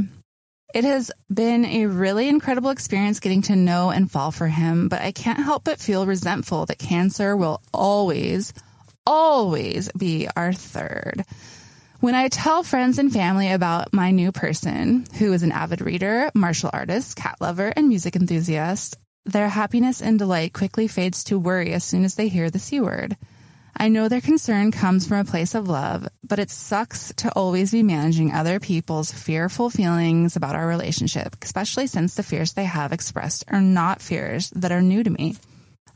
[0.75, 5.01] It has been a really incredible experience getting to know and fall for him, but
[5.01, 8.53] I can't help but feel resentful that cancer will always,
[9.07, 11.23] always be our third.
[12.01, 16.29] When I tell friends and family about my new person, who is an avid reader,
[16.35, 21.71] martial artist, cat lover, and music enthusiast, their happiness and delight quickly fades to worry
[21.71, 23.15] as soon as they hear the C word.
[23.77, 27.71] I know their concern comes from a place of love, but it sucks to always
[27.71, 32.93] be managing other people's fearful feelings about our relationship, especially since the fears they have
[32.93, 35.35] expressed are not fears that are new to me.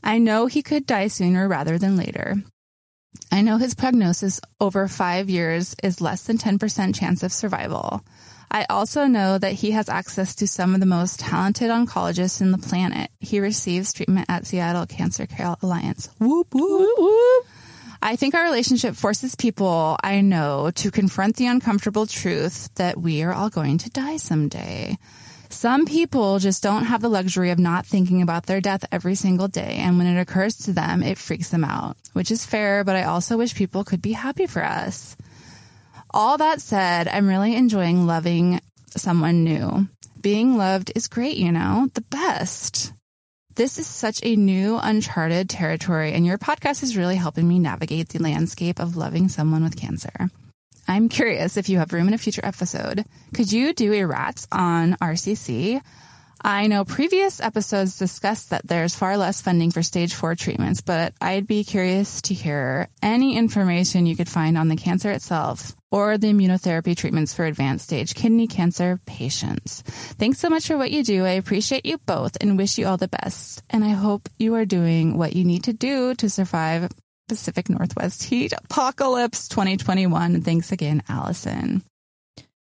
[0.04, 2.36] I know he could die sooner rather than later,
[3.32, 8.04] I know his prognosis over five years is less than 10% chance of survival.
[8.50, 12.50] I also know that he has access to some of the most talented oncologists in
[12.50, 13.10] the planet.
[13.20, 16.08] He receives treatment at Seattle Cancer Care Alliance.
[16.18, 17.46] Whoop, whoop, whoop.
[18.02, 23.22] I think our relationship forces people I know to confront the uncomfortable truth that we
[23.22, 24.96] are all going to die someday.
[25.50, 29.48] Some people just don't have the luxury of not thinking about their death every single
[29.48, 29.76] day.
[29.80, 33.02] And when it occurs to them, it freaks them out, which is fair, but I
[33.02, 35.16] also wish people could be happy for us.
[36.08, 38.60] All that said, I'm really enjoying loving
[38.96, 39.88] someone new.
[40.20, 42.92] Being loved is great, you know, the best.
[43.60, 48.08] This is such a new, uncharted territory, and your podcast is really helping me navigate
[48.08, 50.30] the landscape of loving someone with cancer.
[50.88, 53.04] I'm curious if you have room in a future episode.
[53.34, 55.82] Could you do a rats on RCC?
[56.42, 61.12] I know previous episodes discussed that there's far less funding for stage four treatments, but
[61.20, 66.16] I'd be curious to hear any information you could find on the cancer itself or
[66.16, 69.82] the immunotherapy treatments for advanced stage kidney cancer patients.
[69.82, 71.26] Thanks so much for what you do.
[71.26, 73.62] I appreciate you both and wish you all the best.
[73.68, 76.90] And I hope you are doing what you need to do to survive
[77.28, 80.40] Pacific Northwest Heat Apocalypse 2021.
[80.40, 81.82] Thanks again, Allison.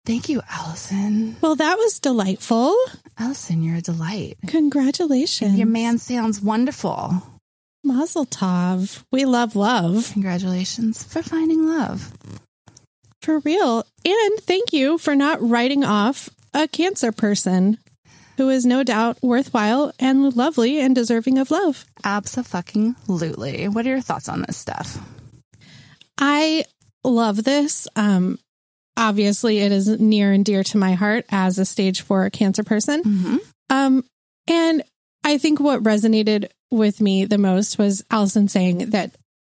[0.08, 1.36] Thank you, Allison.
[1.42, 2.74] Well, that was delightful.
[3.18, 4.38] Allison, you're a delight.
[4.46, 5.58] Congratulations.
[5.58, 7.22] Your man sounds wonderful.
[7.84, 9.04] Mazel tov.
[9.12, 10.08] We love love.
[10.14, 12.10] Congratulations for finding love.
[13.20, 13.84] For real.
[14.02, 17.76] And thank you for not writing off a cancer person.
[18.38, 21.84] who is no doubt worthwhile and lovely and deserving of love.
[22.02, 23.68] Absolutely.
[23.68, 24.98] What are your thoughts on this stuff?
[26.16, 26.64] I
[27.04, 27.86] love this.
[27.94, 28.38] Um,
[28.98, 33.02] obviously, it is near and dear to my heart as a stage four cancer person.
[33.02, 33.36] Mm-hmm.
[33.70, 34.04] Um,
[34.48, 34.82] and
[35.24, 39.14] I think what resonated with me the most was Allison saying that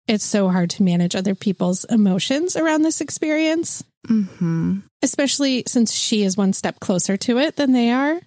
[0.06, 4.78] it's so hard to manage other people's emotions around this experience, Mm-hmm.
[5.02, 8.18] especially since she is one step closer to it than they are.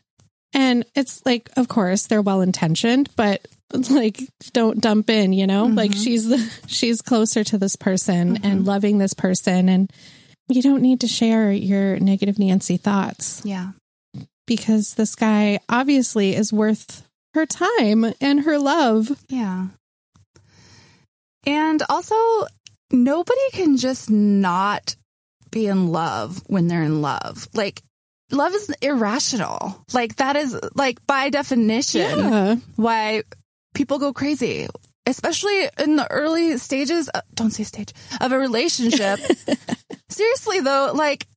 [0.53, 3.45] And it's like, of course, they're well intentioned, but
[3.89, 4.21] like,
[4.53, 8.99] don't dump in, you know, like she's the she's closer to this person and loving
[8.99, 9.91] this person, and
[10.49, 13.71] you don't need to share your negative Nancy thoughts Yeah.
[14.47, 17.03] because this guy obviously is worth
[17.33, 19.11] her time and her love.
[19.29, 19.67] Yeah.
[21.45, 22.15] And also,
[22.91, 24.95] nobody can just not
[25.51, 27.47] be in love when they're in love.
[27.53, 27.81] Like,
[28.31, 29.83] love is irrational.
[29.93, 32.55] Like, that is, like, by definition, Yeah.
[32.75, 33.23] why
[33.73, 34.67] people go crazy,
[35.05, 37.09] especially in the early stages.
[37.13, 39.19] uh, don't say stage of a relationship.
[40.13, 41.27] Seriously, though, like,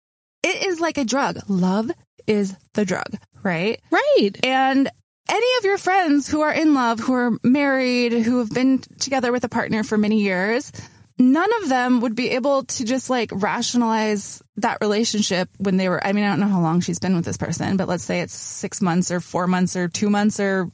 [0.43, 1.39] it is like a drug.
[1.49, 1.91] Love
[2.27, 3.81] is the drug, right?
[3.91, 4.31] Right.
[4.45, 4.91] And
[5.29, 9.33] any of your friends who are in love, who are married, who have been together
[9.33, 10.71] with a partner for many years,
[11.19, 16.05] none of them would be able to just like rationalize that relationship when they were.
[16.05, 18.21] I mean, I don't know how long she's been with this person, but let's say
[18.21, 20.71] it's six months or four months or two months or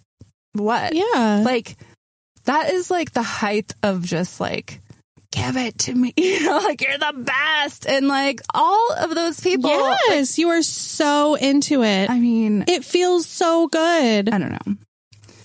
[0.53, 0.95] what.
[0.95, 1.43] Yeah.
[1.45, 1.77] Like,
[2.45, 4.81] that is like the height of just like,
[5.33, 6.13] give it to me.
[6.23, 7.87] You know, like you're the best.
[7.87, 9.71] And like all of those people.
[10.09, 12.09] yes, you are so into it.
[12.09, 14.29] I mean, it feels so good.
[14.29, 14.77] I don't know.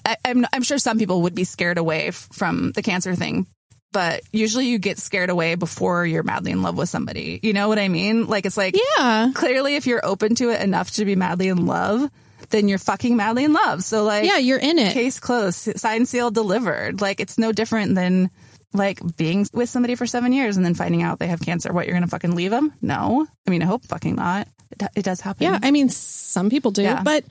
[0.05, 3.45] I, I'm I'm sure some people would be scared away f- from the cancer thing,
[3.91, 7.39] but usually you get scared away before you're madly in love with somebody.
[7.43, 8.27] You know what I mean?
[8.27, 9.31] Like it's like Yeah.
[9.33, 12.09] clearly if you're open to it enough to be madly in love,
[12.51, 13.83] then you're fucking madly in love.
[13.83, 14.93] So like Yeah, you're in it.
[14.93, 17.01] case closed, signed, sealed, delivered.
[17.01, 18.29] Like it's no different than
[18.77, 21.73] like being with somebody for seven years and then finding out they have cancer.
[21.73, 22.73] What you're gonna fucking leave them?
[22.81, 23.27] No.
[23.45, 24.47] I mean, I hope fucking not.
[24.71, 25.43] It, it does happen.
[25.43, 27.01] Yeah, I mean, some people do, Yeah.
[27.03, 27.23] but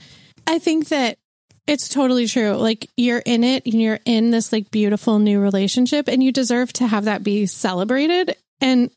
[0.46, 1.18] I think that
[1.66, 2.52] it's totally true.
[2.52, 6.72] Like you're in it and you're in this like beautiful new relationship and you deserve
[6.74, 8.36] to have that be celebrated.
[8.60, 8.90] And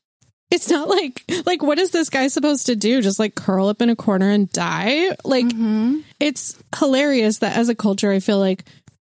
[0.52, 3.02] it's not like like what is this guy supposed to do?
[3.02, 5.16] Just like curl up in a corner and die?
[5.24, 6.00] Like Mm-hmm.
[6.20, 8.64] it's hilarious that as a culture I feel like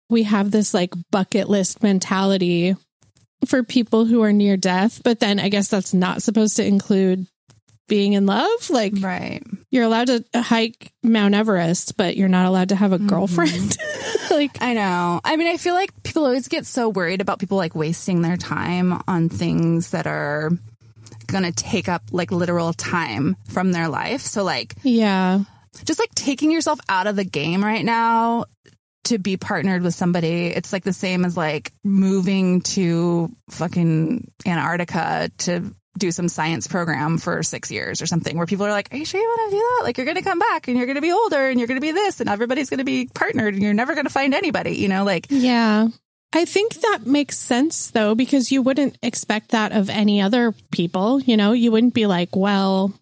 [0.10, 2.76] we have this like bucket list mentality
[3.46, 7.28] for people who are near death, but then I guess that's not supposed to include
[7.88, 8.70] being in love.
[8.70, 9.44] Like Right.
[9.70, 13.08] you're allowed to hike Mount Everest, but you're not allowed to have a mm-hmm.
[13.08, 13.78] girlfriend.
[14.32, 15.22] like, I know.
[15.24, 18.38] I mean, I feel like people always get so worried about people like wasting their
[18.38, 20.52] time on things that are
[21.28, 24.22] going to take up like literal time from their life.
[24.22, 25.42] So, like, yeah,
[25.84, 28.46] just like taking yourself out of the game right now
[29.06, 35.32] to be partnered with somebody, it's like the same as like moving to fucking Antarctica
[35.40, 38.98] to do some science program for six years or something where people are like, Are
[38.98, 39.82] you sure you want to do that?
[39.86, 41.80] Like, you're going to come back and you're going to be older and you're going
[41.80, 44.34] to be this and everybody's going to be partnered and you're never going to find
[44.34, 45.04] anybody, you know?
[45.04, 45.88] Like, yeah.
[46.34, 51.22] I think that makes sense though, because you wouldn't expect that of any other people.
[51.22, 52.94] You know, you wouldn't be like, well,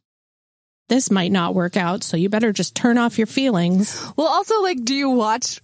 [0.89, 3.99] this might not work out, so you better just turn off your feelings.
[4.15, 5.59] Well, also, like, do you watch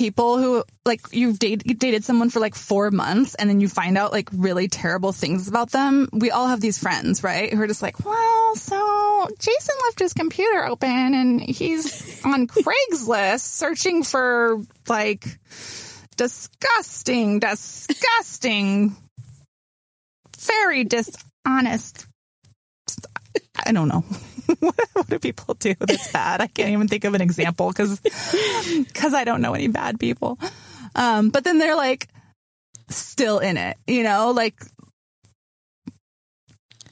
[0.00, 3.98] people who, like, you've date, dated someone for like four months and then you find
[3.98, 6.08] out like really terrible things about them?
[6.10, 7.52] We all have these friends, right?
[7.52, 13.40] Who are just like, well, so Jason left his computer open and he's on Craigslist
[13.40, 15.26] searching for like
[16.16, 18.96] disgusting, disgusting,
[20.38, 22.06] very dishonest.
[23.66, 24.02] I don't know.
[24.58, 26.40] What, what do people do that's bad?
[26.40, 30.38] I can't even think of an example because because I don't know any bad people.
[30.94, 32.08] Um, but then they're like
[32.88, 34.54] still in it, you know, like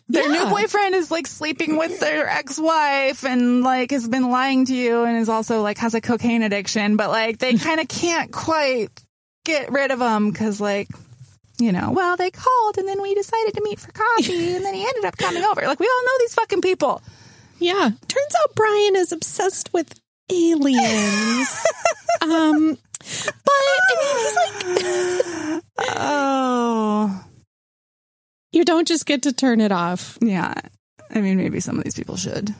[0.08, 0.44] their Yeah.
[0.44, 5.04] new boyfriend is like sleeping with their ex-wife and like has been lying to you
[5.04, 8.88] and is also like has a cocaine addiction, but like they kind of can't quite
[9.44, 10.88] get rid of him because like
[11.60, 14.74] you know, well, they called and then we decided to meet for coffee and then
[14.74, 15.62] he ended up coming over.
[15.62, 17.02] Like, we all know these fucking people.
[17.58, 17.90] Yeah.
[18.08, 19.98] Turns out Brian is obsessed with
[20.30, 21.66] aliens.
[22.22, 27.24] um, but I mean, he's like, Oh,
[28.52, 30.18] you don't just get to turn it off.
[30.20, 30.54] yeah.
[31.10, 32.54] I mean, maybe some of these people should.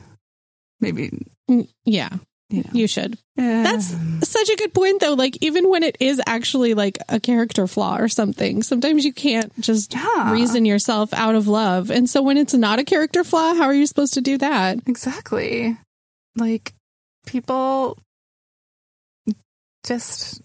[0.79, 1.11] Maybe,
[1.49, 2.09] Mm, Yeah,
[2.49, 2.69] you know.
[2.73, 3.17] you should.
[3.35, 3.63] Yeah.
[3.63, 3.95] That's
[4.27, 5.13] such a good point, though.
[5.13, 9.57] Like, even when it is actually like a character flaw or something, sometimes you can't
[9.59, 10.31] just Yeah.
[10.31, 11.89] reason yourself out of love.
[11.91, 14.79] And so when it's not a character flaw, how are you supposed to do that?
[14.87, 15.77] exactly.
[16.35, 16.73] Like,
[17.25, 17.97] people
[19.85, 20.41] just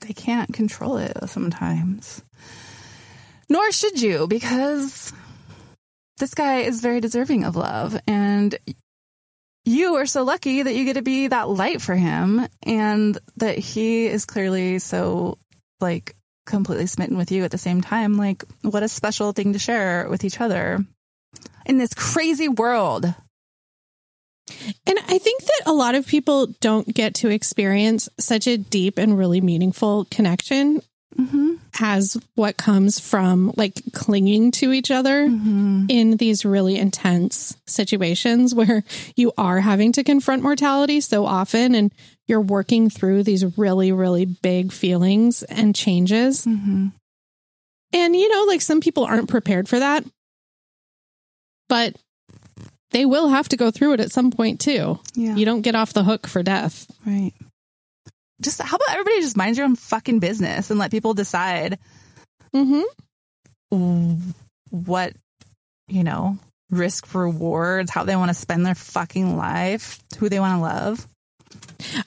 [0.00, 2.22] they can't control it sometimes.
[3.48, 5.12] Nor should you, because
[6.18, 7.98] this guy is very deserving of love.
[8.06, 8.58] And
[9.64, 13.58] you are so lucky that you get to be that light for him and that
[13.58, 15.38] he is clearly so
[15.80, 16.14] like
[16.46, 18.16] completely smitten with you at the same time.
[18.16, 20.84] Like, what a special thing to share with each other
[21.66, 23.04] in this crazy world.
[24.86, 28.98] And I think that a lot of people don't get to experience such a deep
[28.98, 30.82] and really meaningful connection
[31.18, 31.54] Mm-hmm.
[31.80, 35.86] as what comes from like clinging to each other Mm-hmm.
[35.88, 38.84] in these really intense situations where
[39.16, 41.92] you are having to confront mortality so often and
[42.26, 46.46] you're working through these really, really big feelings and changes.
[46.46, 46.88] Mm-hmm.
[47.92, 50.04] And, you know, like some people aren't prepared for that,
[51.68, 51.96] but
[52.90, 54.98] they will have to go through it at some point too.
[55.14, 55.34] Yeah.
[55.34, 56.86] You don't get off the hook for death.
[57.06, 57.32] Right.
[58.40, 61.78] Just how about everybody just mind your own fucking business and let people decide
[62.54, 64.30] Mm-hmm.
[64.70, 65.12] what,
[65.88, 66.38] you know,
[66.70, 71.08] risk rewards, how they want to spend their fucking life, who they want to love.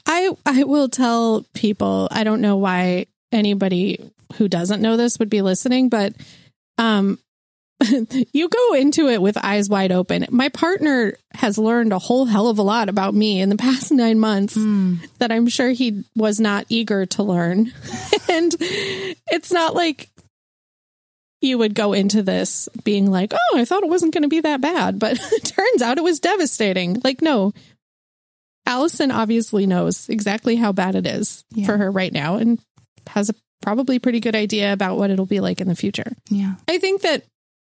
[0.06, 2.08] I I will tell people.
[2.12, 6.14] I don't know why anybody who doesn't know this would be listening, but
[6.78, 7.20] um,
[8.34, 10.26] you go into it with eyes wide open.
[10.32, 13.92] My partner has learned a whole hell of a lot about me in the past
[13.92, 14.56] nine months
[15.20, 17.72] that I'm sure he was not eager to learn,
[18.30, 20.10] and it's not like
[21.42, 24.42] you would go into this being like, "Oh, I thought it wasn't going to be
[24.42, 27.00] that bad," but it turns out it was devastating.
[27.04, 27.54] Like, no,
[28.66, 31.68] Allison obviously knows exactly how bad it is Yeah.
[31.68, 32.60] for her right now and
[33.08, 36.12] has a probably pretty good idea about what it'll be like in the future.
[36.30, 36.56] Yeah.
[36.68, 37.24] I think that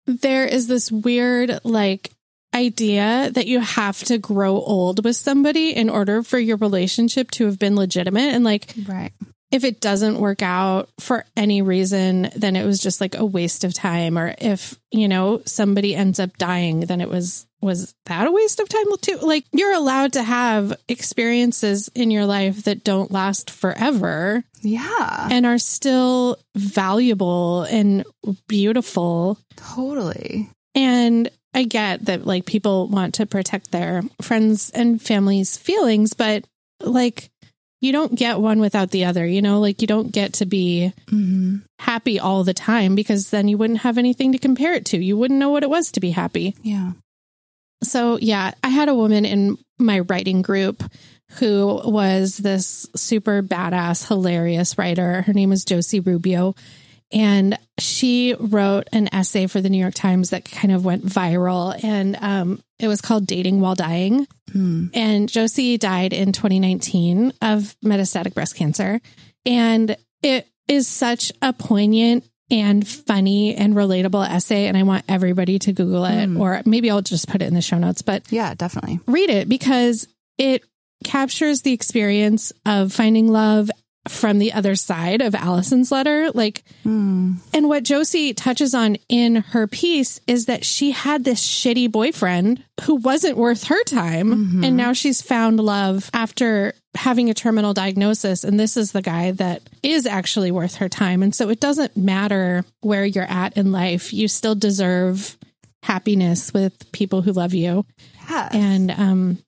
[0.06, 2.10] there is this weird like
[2.54, 7.46] idea that you have to grow old with somebody in order for your relationship to
[7.46, 9.12] have been legitimate and like Right.
[9.52, 13.62] If it doesn't work out for any reason then it was just like a waste
[13.64, 18.26] of time or if you know somebody ends up dying then it was was that
[18.26, 22.82] a waste of time too like you're allowed to have experiences in your life that
[22.82, 25.28] don't last forever Yeah.
[25.30, 28.04] and are still valuable and
[28.48, 30.48] beautiful Totally.
[30.74, 36.44] and I get that like people want to protect their friends and family's feelings, but
[36.80, 37.28] like
[37.82, 40.92] you don't get one without the other, you know, like you don't get to be
[41.08, 41.56] Mm-hmm.
[41.80, 44.96] happy all the time because then you wouldn't have anything to compare it to.
[44.98, 46.54] You wouldn't know what it was to be happy.
[46.62, 46.92] Yeah.
[47.82, 50.82] So, yeah, I had a woman in my writing group
[51.38, 55.22] who was this super badass, hilarious writer.
[55.22, 56.54] Her name was Josie Rubio.
[57.12, 61.78] And she wrote an essay for the New York Times that kind of went viral.
[61.84, 64.26] And um, it was called Dating While Dying.
[64.50, 64.90] Mm.
[64.94, 69.00] And Josie died in 2019 of metastatic breast cancer.
[69.44, 74.66] And it is such a poignant and funny and relatable essay.
[74.66, 76.38] And I want everybody to Google it, Mm.
[76.40, 78.02] or maybe I'll just put it in the show notes.
[78.02, 79.00] But Yeah, definitely.
[79.06, 80.06] read it because
[80.38, 80.62] it
[81.04, 83.70] captures the experience of finding love
[84.08, 86.30] from the other side of Allison's letter.
[86.32, 87.36] Like, Mm.
[87.54, 92.64] and what Josie touches on in her piece is that she had this shitty boyfriend
[92.82, 94.64] who wasn't worth her time.
[94.64, 98.42] And now she's found love after having a terminal diagnosis.
[98.42, 101.22] And this is the guy that is actually worth her time.
[101.22, 105.36] And so it doesn't matter where you're at in life, you still deserve
[105.84, 107.84] happiness with people who love you.
[108.28, 108.48] Yeah.
[108.52, 109.38] And um,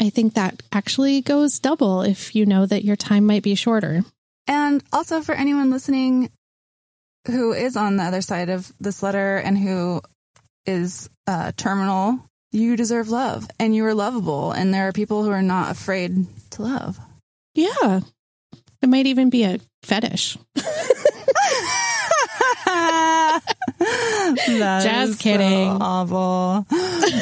[0.00, 4.04] I think that actually goes double if you know that your time might be shorter.
[4.46, 6.30] And also for anyone listening
[7.26, 10.00] who is on the other side of this letter and who
[10.66, 12.20] is uh, terminal,
[12.52, 14.52] you deserve love and you are lovable.
[14.52, 16.98] And there are people who are not afraid to love.
[17.54, 18.00] Yeah.
[18.82, 20.36] It might even be a fetish.
[24.46, 25.68] Just is so kidding.
[25.70, 26.66] awful.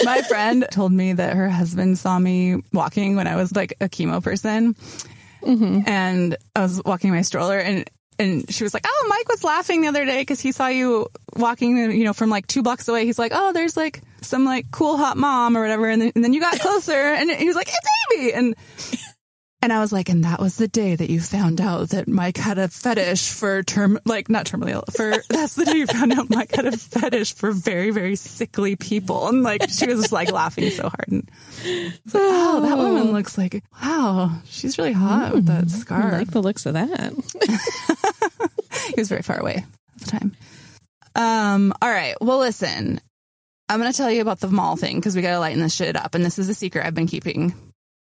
[0.05, 3.89] My friend told me that her husband saw me walking when I was like a
[3.89, 4.75] chemo person,
[5.45, 7.89] hmm and I was walking my stroller, and
[8.19, 11.09] and she was like, "Oh, Mike was laughing the other day because he saw you
[11.37, 13.05] walking, you know, from like two blocks away.
[13.07, 16.25] He's like, oh, there's like some like cool hot mom or whatever, and then, and
[16.25, 18.55] then you got closer, and he was like, it's Amy, and."
[19.65, 22.37] And I was like, and that was the day that you found out that Mike
[22.37, 26.13] had a fetish for term, like not terminally ill, for that's the day you found
[26.13, 29.27] out Mike had a fetish for very, very sickly people.
[29.27, 31.09] And like, she was just like laughing so hard.
[31.09, 31.31] And
[31.65, 36.19] I was like, oh, that woman looks like, wow, she's really hot with that I
[36.19, 37.15] like the looks of that.
[38.89, 40.37] he was very far away at the time.
[41.15, 42.17] Um, all right.
[42.21, 43.01] Well, listen,
[43.71, 45.75] I'm going to tell you about the mall thing because we got to lighten this
[45.75, 46.15] shit up.
[46.15, 47.55] And this is a secret I've been keeping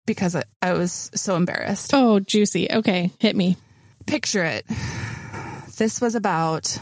[0.10, 1.92] because I, I was so embarrassed.
[1.94, 2.68] Oh, juicy.
[2.72, 3.58] Okay, hit me.
[4.08, 4.66] Picture it.
[5.78, 6.80] This was about,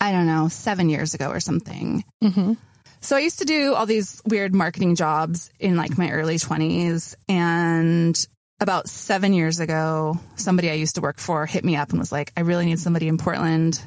[0.00, 2.02] I don't know, seven years ago or something.
[2.24, 2.54] Mm-hmm.
[3.02, 7.16] So I used to do all these weird marketing jobs in like my early 20s.
[7.28, 8.26] And
[8.60, 12.10] about seven years ago, somebody I used to work for hit me up and was
[12.10, 13.78] like, I really need somebody in Portland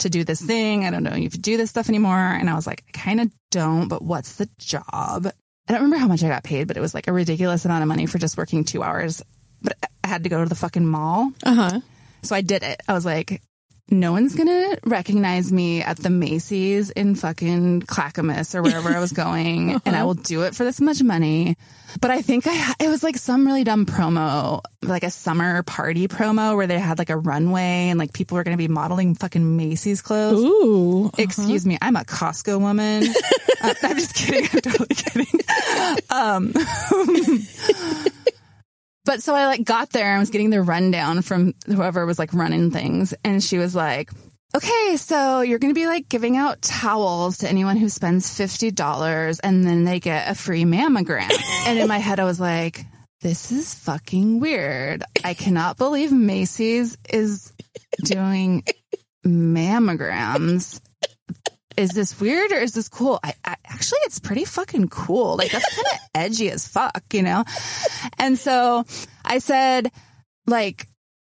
[0.00, 0.84] to do this thing.
[0.84, 2.18] I don't know if you do this stuff anymore.
[2.18, 5.32] And I was like, I kind of don't, but what's the job?
[5.72, 7.80] I don't remember how much I got paid, but it was like a ridiculous amount
[7.80, 9.22] of money for just working two hours.
[9.62, 11.32] But I had to go to the fucking mall.
[11.42, 11.80] Uh huh.
[12.22, 12.82] So I did it.
[12.86, 13.40] I was like,
[13.90, 19.12] no one's gonna recognize me at the Macy's in fucking Clackamas or wherever I was
[19.24, 21.56] going, and I will do it for this much money.
[22.00, 26.08] But I think I it was like some really dumb promo, like a summer party
[26.08, 29.56] promo where they had like a runway and like people were gonna be modeling fucking
[29.56, 30.40] Macy's clothes.
[30.42, 31.10] Ooh.
[31.18, 33.04] Excuse me, I'm a Costco woman.
[33.62, 34.48] uh, I'm just kidding.
[34.52, 35.40] I'm totally kidding.
[36.08, 36.54] Um,
[39.04, 42.32] but so I like got there and was getting the rundown from whoever was like
[42.34, 44.10] running things, and she was like,
[44.54, 48.70] "Okay, so you're going to be like giving out towels to anyone who spends fifty
[48.70, 51.30] dollars, and then they get a free mammogram."
[51.66, 52.84] and in my head, I was like.
[53.20, 55.04] This is fucking weird.
[55.22, 57.52] I cannot believe Macy's is
[58.02, 58.64] doing
[59.24, 60.80] mammograms
[61.76, 63.18] is this weird or is this cool?
[63.22, 65.36] I, I, actually, it's pretty fucking cool.
[65.36, 67.44] Like that's kind of edgy as fuck, you know?
[68.18, 68.84] And so
[69.24, 69.90] I said,
[70.46, 70.86] like,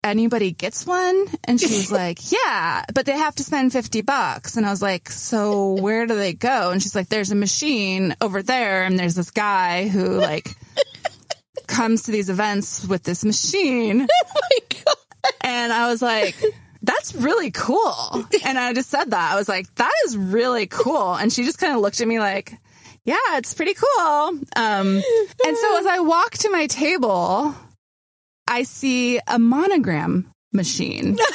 [0.03, 1.25] anybody gets one?
[1.43, 4.57] And she was like, yeah, but they have to spend 50 bucks.
[4.57, 6.71] And I was like, so where do they go?
[6.71, 8.83] And she's like, there's a machine over there.
[8.83, 10.55] And there's this guy who like
[11.67, 14.07] comes to these events with this machine.
[14.09, 15.33] Oh my god.
[15.41, 16.35] And I was like,
[16.81, 18.25] that's really cool.
[18.45, 19.33] And I just said that.
[19.33, 21.13] I was like, that is really cool.
[21.13, 22.53] And she just kind of looked at me like,
[23.03, 24.39] yeah, it's pretty cool.
[24.55, 25.01] Um,
[25.45, 27.55] and so as I walk to my table,
[28.47, 31.17] I see a monogram machine.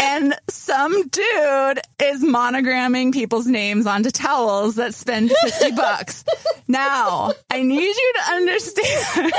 [0.00, 6.24] and some dude is monogramming people's names onto towels that spend 50 bucks.
[6.68, 9.32] Now, I need you to understand.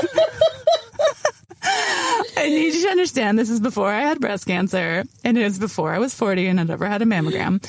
[2.38, 5.60] I need you to understand this is before I had breast cancer and it was
[5.60, 7.62] before I was 40 and had ever had a mammogram.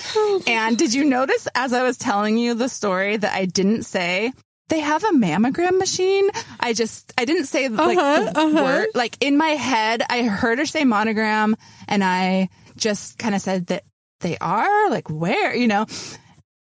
[0.49, 4.33] And did you notice as I was telling you the story that I didn't say
[4.71, 6.31] they have a mammogram machine?
[6.59, 8.65] I just, I didn't say like Uh-huh, the uh-huh.
[8.65, 11.55] word, like in my head, I heard her say monogram
[11.87, 13.85] and I just kind of said that
[14.21, 15.85] they are like where, you know,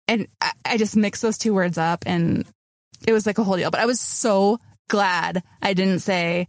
[0.07, 2.45] and I, I just mixed those two words up and
[3.07, 3.71] it was like a whole deal.
[3.71, 4.59] But I was so
[4.89, 6.47] glad I didn't say,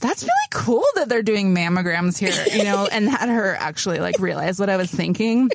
[0.00, 4.18] that's really cool that they're doing mammograms here, you know, and had her actually like
[4.18, 5.50] realize what I was thinking.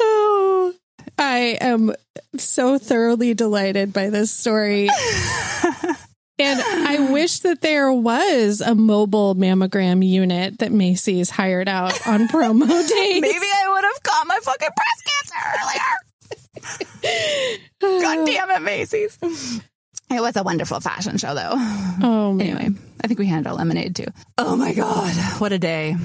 [0.00, 0.74] Oh,
[1.18, 1.94] I am
[2.36, 4.88] so thoroughly delighted by this story.
[6.38, 12.28] and I wish that there was a mobile mammogram unit that Macy's hired out on
[12.28, 13.20] promo days.
[13.20, 15.98] Maybe I would have caught my fucking breast cancer earlier.
[17.80, 19.18] God damn it, Macy's.
[20.10, 21.54] It was a wonderful fashion show, though.
[22.00, 22.46] Oh, man.
[22.56, 24.06] Anyway, I think we handed out lemonade too.
[24.38, 25.96] Oh my God, what a day.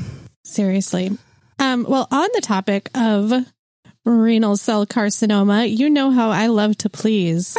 [0.43, 1.15] Seriously.
[1.59, 3.31] Um, well, on the topic of
[4.03, 7.55] renal cell carcinoma, you know how I love to please.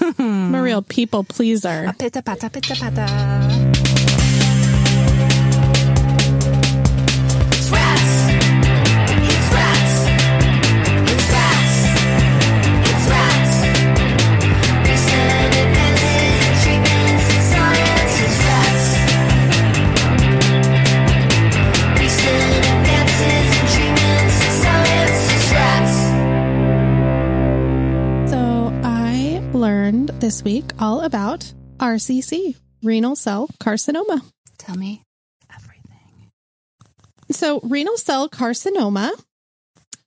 [0.18, 1.92] I'm a real people pleaser.
[1.98, 3.91] Pitta pata, pitta pata.
[30.22, 34.22] This week all about RCC, renal cell carcinoma.
[34.56, 35.02] Tell me
[35.52, 36.30] everything.
[37.32, 39.10] So, renal cell carcinoma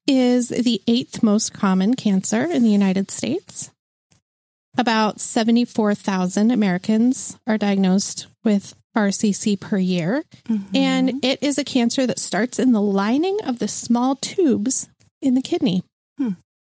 [0.07, 3.71] is the eighth most common cancer in the United States.
[4.77, 10.23] About 74,000 Americans are diagnosed with RCC per year.
[10.73, 14.87] And it is a cancer that starts in the lining of the small tubes
[15.21, 15.83] in the kidney.
[16.17, 16.29] Hmm.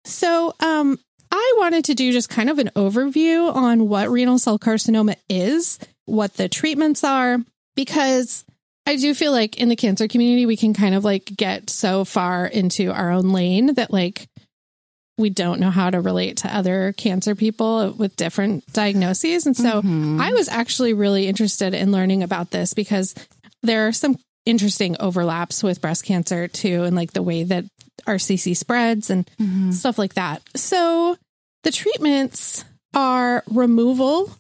[0.05, 0.97] So, um,
[1.37, 5.79] I wanted to do just kind of an overview on what renal cell carcinoma is,
[6.05, 7.39] what the treatments are,
[7.75, 8.43] because
[8.85, 12.05] I do feel like in the cancer community, we can kind of like get so
[12.05, 14.27] far into our own lane that like
[15.17, 19.45] we don't know how to relate to other cancer people with different diagnoses.
[19.47, 20.21] And so Mhm.
[20.21, 23.15] I was actually really interested in learning about this because
[23.63, 27.65] there are some interesting overlaps with breast cancer too, and like the way that
[28.05, 29.73] RCC spreads and Mhm.
[29.73, 30.41] stuff like that.
[30.55, 31.17] So
[31.67, 32.63] the treatments
[32.93, 34.31] are removal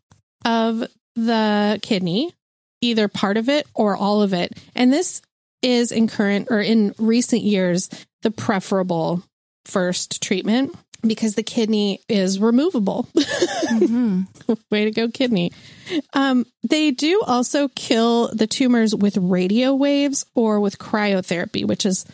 [0.45, 0.85] of
[1.17, 2.33] the kidney,
[2.79, 4.57] either part of it or all of it.
[4.73, 5.21] And this
[5.61, 7.89] is in current or in recent years
[8.21, 9.23] the preferable
[9.65, 10.73] first treatment
[11.05, 13.09] because the kidney is removable.
[14.71, 15.51] Way to go, kidney.
[16.13, 22.05] Um, they do also kill the tumors with radio waves or with cryotherapy, which is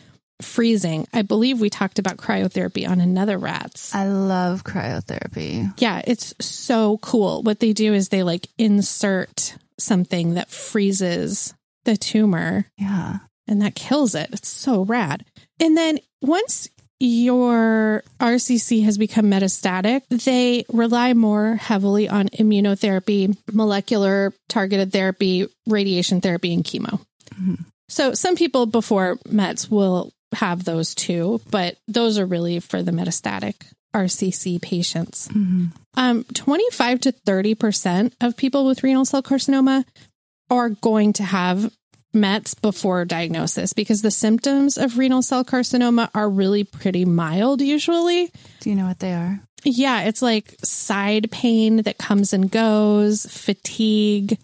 [0.41, 1.07] freezing.
[1.13, 3.93] I believe we talked about cryotherapy on another rats.
[3.95, 5.73] I love cryotherapy.
[5.79, 7.43] Yeah, it's so cool.
[7.43, 11.53] What they do is they like insert something that freezes
[11.85, 13.19] the tumor Yeah.
[13.47, 14.29] and that kills it.
[14.31, 15.25] It's so rad.
[15.59, 16.69] And then once
[16.99, 26.21] your RCC has become metastatic, they rely more heavily on immunotherapy, molecular targeted therapy, radiation
[26.21, 27.01] therapy, and chemo.
[27.35, 27.55] Mm-hmm.
[27.89, 32.91] So some people before Mets will have those too, but those are really for the
[32.91, 33.55] metastatic
[33.95, 35.29] RCC patients.
[35.95, 39.85] Um, 25 to 30% of people with renal cell carcinoma
[40.49, 41.71] are going to have
[42.15, 48.31] Mets before diagnosis because the symptoms of renal cell carcinoma are really pretty mild usually.
[48.59, 49.39] Do you know what they are?
[49.63, 54.37] Yeah, it's like side pain that comes and goes, fatigue,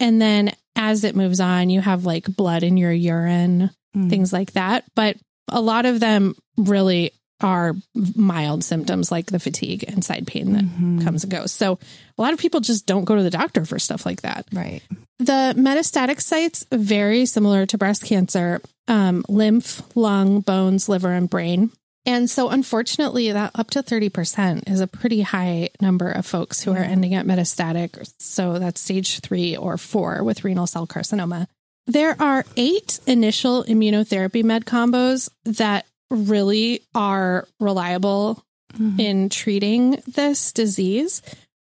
[0.00, 4.10] and then as it moves on, you have like blood in your urine, Mm.
[4.10, 4.82] things like that.
[4.96, 5.16] But
[5.48, 7.74] a lot of them really are
[8.16, 11.04] mild symptoms like the fatigue and side pain that Mhm.
[11.04, 11.52] comes and goes.
[11.52, 11.78] So
[12.16, 14.46] a lot of people just don't go to the doctor for stuff like that.
[14.52, 14.82] Right.
[15.18, 21.70] The metastatic sites very similar to breast cancer, um, lymph, lung, bones, liver, and brain.
[22.06, 26.72] And so, unfortunately, that up to 30% is a pretty high number of folks who
[26.72, 28.06] are ending up metastatic.
[28.18, 31.46] So, that's stage three or four with renal cell carcinoma.
[31.86, 38.42] There are eight initial immunotherapy med combos that really are reliable
[38.78, 38.98] Mhm.
[39.00, 41.22] in treating this disease,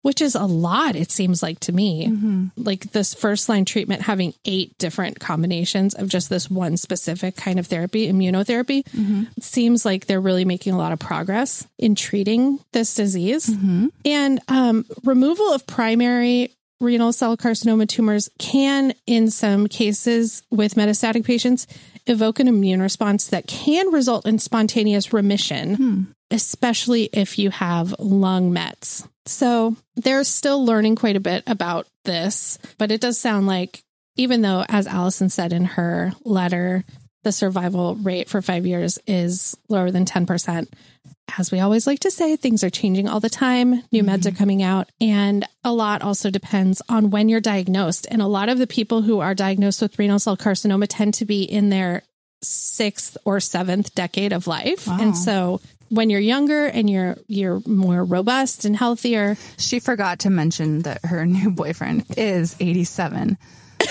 [0.02, 2.52] which is a lot, it seems like to me Mhm.
[2.58, 7.60] like this first line treatment having eight different combinations of just this one specific kind
[7.60, 9.28] of therapy, immunotherapy, Mhm.
[9.38, 13.48] it seems like they're really making a lot of progress in treating this disease.
[13.48, 13.92] Mhm.
[14.06, 21.26] And um, removal of primary renal cell carcinoma tumors can, in some cases with metastatic
[21.26, 21.68] patients,
[22.08, 26.02] evoke an immune response that can result in spontaneous remission Hmm.
[26.32, 29.08] especially if you have lung mets.
[29.26, 33.82] So they're still learning quite a bit about this, but it does sound like,
[34.16, 36.84] even though, as Allison said in her letter,
[37.24, 40.68] the survival rate for five years is lower than 10%.
[41.38, 43.84] As we always like to say, things are changing all the time.
[43.92, 44.38] New meds are mm-hmm.
[44.38, 48.08] coming out, and a lot also depends on when you're diagnosed.
[48.10, 51.26] And a lot of the people who are diagnosed with renal cell carcinoma tend to
[51.26, 52.04] be in their
[52.42, 54.88] sixth or seventh decade of life.
[54.88, 54.98] Wow.
[55.00, 60.30] And so when you're younger and you're you're more robust and healthier, She forgot to
[60.30, 63.38] mention that her new boyfriend is 87.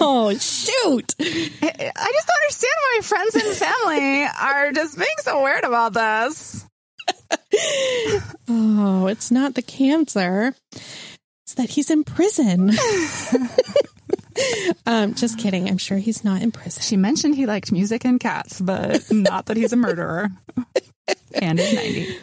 [0.00, 1.14] oh shoot.
[1.20, 6.66] I just don't understand why friends and family are just being so weird about this.
[8.48, 10.54] Oh, it's not the cancer.
[10.72, 12.70] It's that he's in prison.
[14.86, 15.68] um, just kidding.
[15.68, 16.82] I'm sure he's not in prison.
[16.82, 20.30] She mentioned he liked music and cats, but not that he's a murderer.
[21.34, 22.18] and is 90.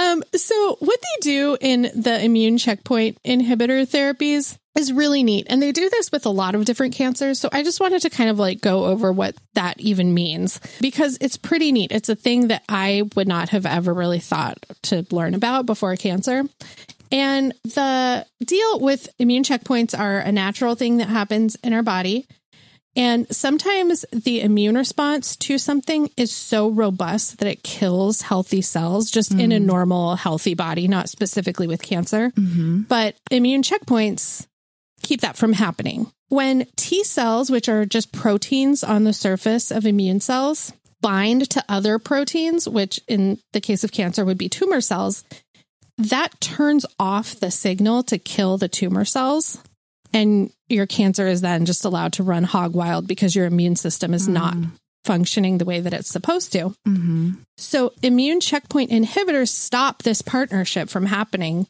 [0.00, 5.46] Um, so what they do in the immune checkpoint inhibitor therapies is really neat.
[5.50, 7.38] And they do this with a lot of different cancers.
[7.38, 11.18] So I just wanted to kind of like go over what that even means because
[11.20, 11.92] it's pretty neat.
[11.92, 15.94] It's a thing that I would not have ever really thought to learn about before
[15.96, 16.44] cancer.
[17.12, 22.26] And the deal with immune checkpoints are a natural thing that happens in our body.
[22.96, 29.10] And sometimes the immune response to something is so robust that it kills healthy cells
[29.10, 29.64] just in a mm.
[29.64, 32.30] normal, healthy body, not specifically with cancer.
[32.30, 32.82] Mm-hmm.
[32.82, 34.46] But immune checkpoints
[35.02, 36.10] keep that from happening.
[36.28, 41.64] When T cells, which are just proteins on the surface of immune cells, bind to
[41.68, 45.24] other proteins, which in the case of cancer would be tumor cells,
[45.96, 49.58] that turns off the signal to kill the tumor cells
[50.12, 54.14] and your cancer is then just allowed to run hog wild because your immune system
[54.14, 54.56] is not
[55.04, 56.74] functioning the way that it's supposed to.
[56.86, 57.32] Mm-hmm.
[57.56, 61.66] So, immune checkpoint inhibitors stop this partnership from happening,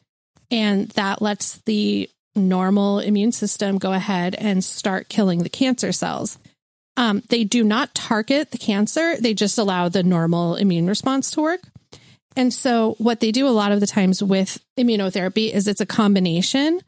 [0.49, 6.37] and that lets the normal immune system go ahead and start killing the cancer cells.
[6.97, 11.41] Um, they do not target the cancer, they just allow the normal immune response to
[11.41, 11.61] work.
[12.35, 15.85] And so, what they do a lot of the times with immunotherapy is it's a
[15.85, 16.81] combination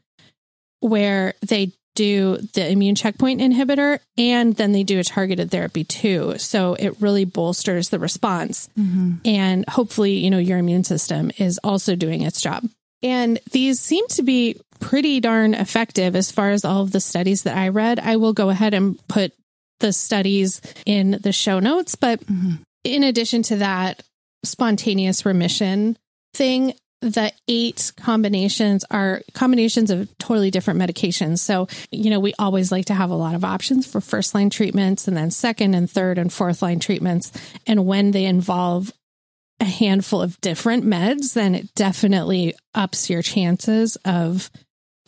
[0.84, 6.36] where they do the immune checkpoint inhibitor and then they do a targeted therapy too.
[6.38, 8.68] So it really bolsters the response.
[8.78, 9.14] Mm-hmm.
[9.24, 12.64] And hopefully, you know, your immune system is also doing its job.
[13.02, 17.44] And these seem to be pretty darn effective as far as all of the studies
[17.44, 17.98] that I read.
[17.98, 19.32] I will go ahead and put
[19.80, 21.94] the studies in the show notes.
[21.94, 22.56] But mm-hmm.
[22.82, 24.02] in addition to that
[24.44, 25.96] spontaneous remission
[26.34, 26.74] thing,
[27.10, 31.38] the eight combinations are combinations of totally different medications.
[31.38, 34.50] So, you know, we always like to have a lot of options for first line
[34.50, 37.32] treatments and then second and third and fourth line treatments.
[37.66, 38.92] And when they involve
[39.60, 44.50] a handful of different meds, then it definitely ups your chances of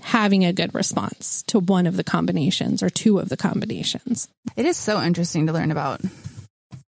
[0.03, 4.29] having a good response to one of the combinations or two of the combinations.
[4.55, 6.01] It is so interesting to learn about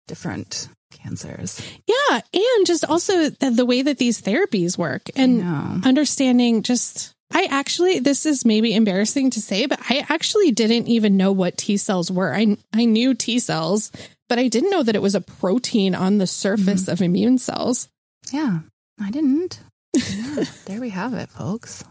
[0.06, 0.68] different
[1.02, 1.60] cancers.
[1.86, 2.20] Yeah.
[2.32, 8.00] And just also the the way that these therapies work and understanding just, I actually,
[8.00, 12.10] this is maybe embarrassing to say, but I actually didn't even know what T cells
[12.10, 12.34] were.
[12.34, 13.92] I, I knew T cells,
[14.28, 17.88] but I didn't know that it was a protein on the surface of immune cells.
[18.32, 18.60] Yeah,
[19.00, 19.60] I didn't.
[19.94, 21.84] Yeah, there we have it, folks.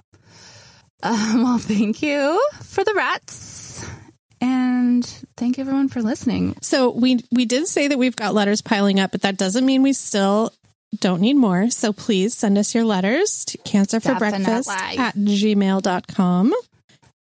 [1.01, 3.85] Um, well, thank you for the rats.
[4.41, 6.57] And thank you everyone for listening.
[6.61, 9.83] So we we did say that we've got letters piling up, but that doesn't mean
[9.83, 10.53] we still
[10.97, 11.69] don't need more.
[11.69, 16.53] So please send us your letters to cancer for breakfast at gmail.com.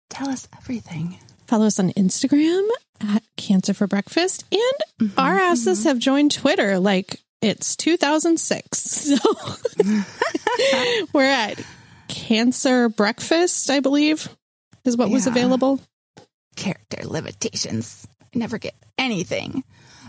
[0.09, 1.17] Tell us everything.
[1.47, 2.67] Follow us on Instagram
[3.01, 4.45] at cancer for breakfast.
[4.51, 5.51] And mm-hmm, our mm-hmm.
[5.51, 8.87] asses have joined Twitter like it's 2006.
[9.01, 9.17] So
[11.13, 11.61] we're at
[12.07, 14.29] cancer breakfast, I believe,
[14.85, 15.79] is what was available.
[16.55, 18.07] Character limitations.
[18.21, 19.63] I never get anything.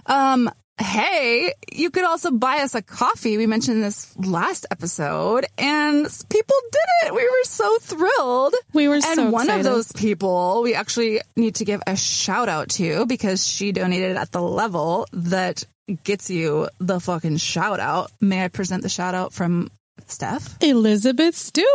[0.06, 3.36] Um, hey, you could also buy us a coffee.
[3.36, 7.14] We mentioned this last episode, and people did it.
[7.14, 8.54] We were so thrilled.
[8.72, 12.48] We were And so one of those people we actually need to give a shout
[12.48, 15.64] out to because she donated at the level that
[16.04, 18.10] gets you the fucking shout out.
[18.20, 19.70] May I present the shout out from
[20.06, 20.62] Stef?
[20.62, 21.66] Elizabeth Stewart.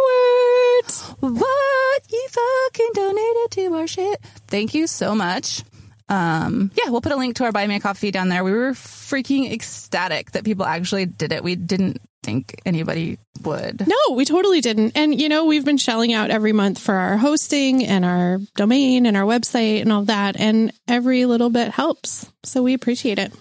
[1.20, 2.02] What?
[2.10, 4.20] You fucking donated to our shit.
[4.48, 5.64] Thank you so much.
[6.10, 8.44] Um, yeah, we'll put a link to our Buy Me a Coffee down there.
[8.44, 11.44] We were freaking ecstatic that people actually did it.
[11.44, 13.86] We didn't think anybody would.
[13.88, 14.94] No, we totally didn't.
[14.96, 19.06] And, you know, we've been shelling out every month for our hosting and our domain
[19.06, 20.40] and our website and all that.
[20.40, 22.30] And every little bit helps.
[22.44, 23.34] So we appreciate it.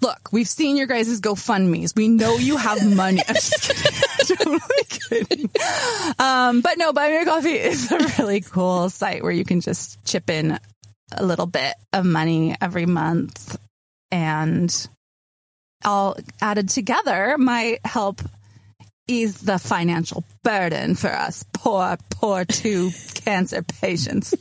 [0.00, 1.94] Look, we've seen your guys' GoFundMe's.
[1.96, 3.22] We know you have money.
[4.40, 5.48] I'm just kidding.
[5.48, 6.14] totally.
[6.18, 9.60] Um, but no, Buy Me a Coffee is a really cool site where you can
[9.60, 10.58] just chip in
[11.12, 13.58] a little bit of money every month
[14.10, 14.88] and
[15.84, 18.22] all added together might help
[19.06, 22.90] ease the financial burden for us poor, poor two
[23.24, 24.34] cancer patients.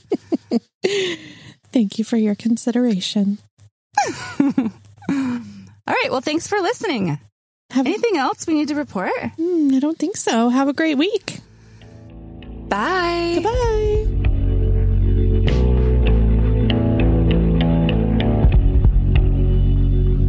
[1.71, 3.39] Thank you for your consideration.
[5.85, 6.11] All right.
[6.11, 7.19] Well, thanks for listening.
[7.73, 9.11] Have, Anything else we need to report?
[9.35, 10.49] Hmm, I don't think so.
[10.49, 11.39] Have a great week.
[12.69, 13.39] Bye.
[13.43, 14.07] Bye.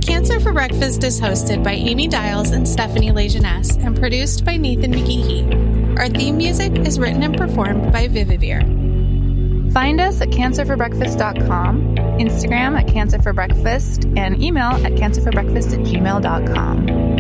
[0.07, 4.95] Cancer for Breakfast is hosted by Amy Dials and Stephanie Lejeunesse and produced by Nathan
[4.95, 5.99] McGeehee.
[5.99, 8.63] Our theme music is written and performed by Vivivere.
[9.75, 17.14] Find us at cancerforbreakfast.com, Instagram at cancerforbreakfast, and email at cancerforbreakfast at gmail.com.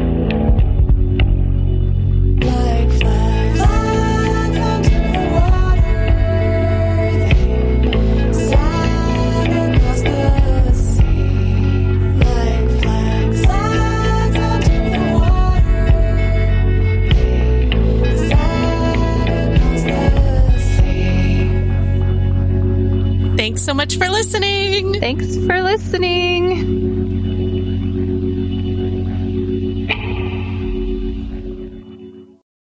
[23.64, 25.00] so much for listening.
[25.00, 27.03] Thanks for listening.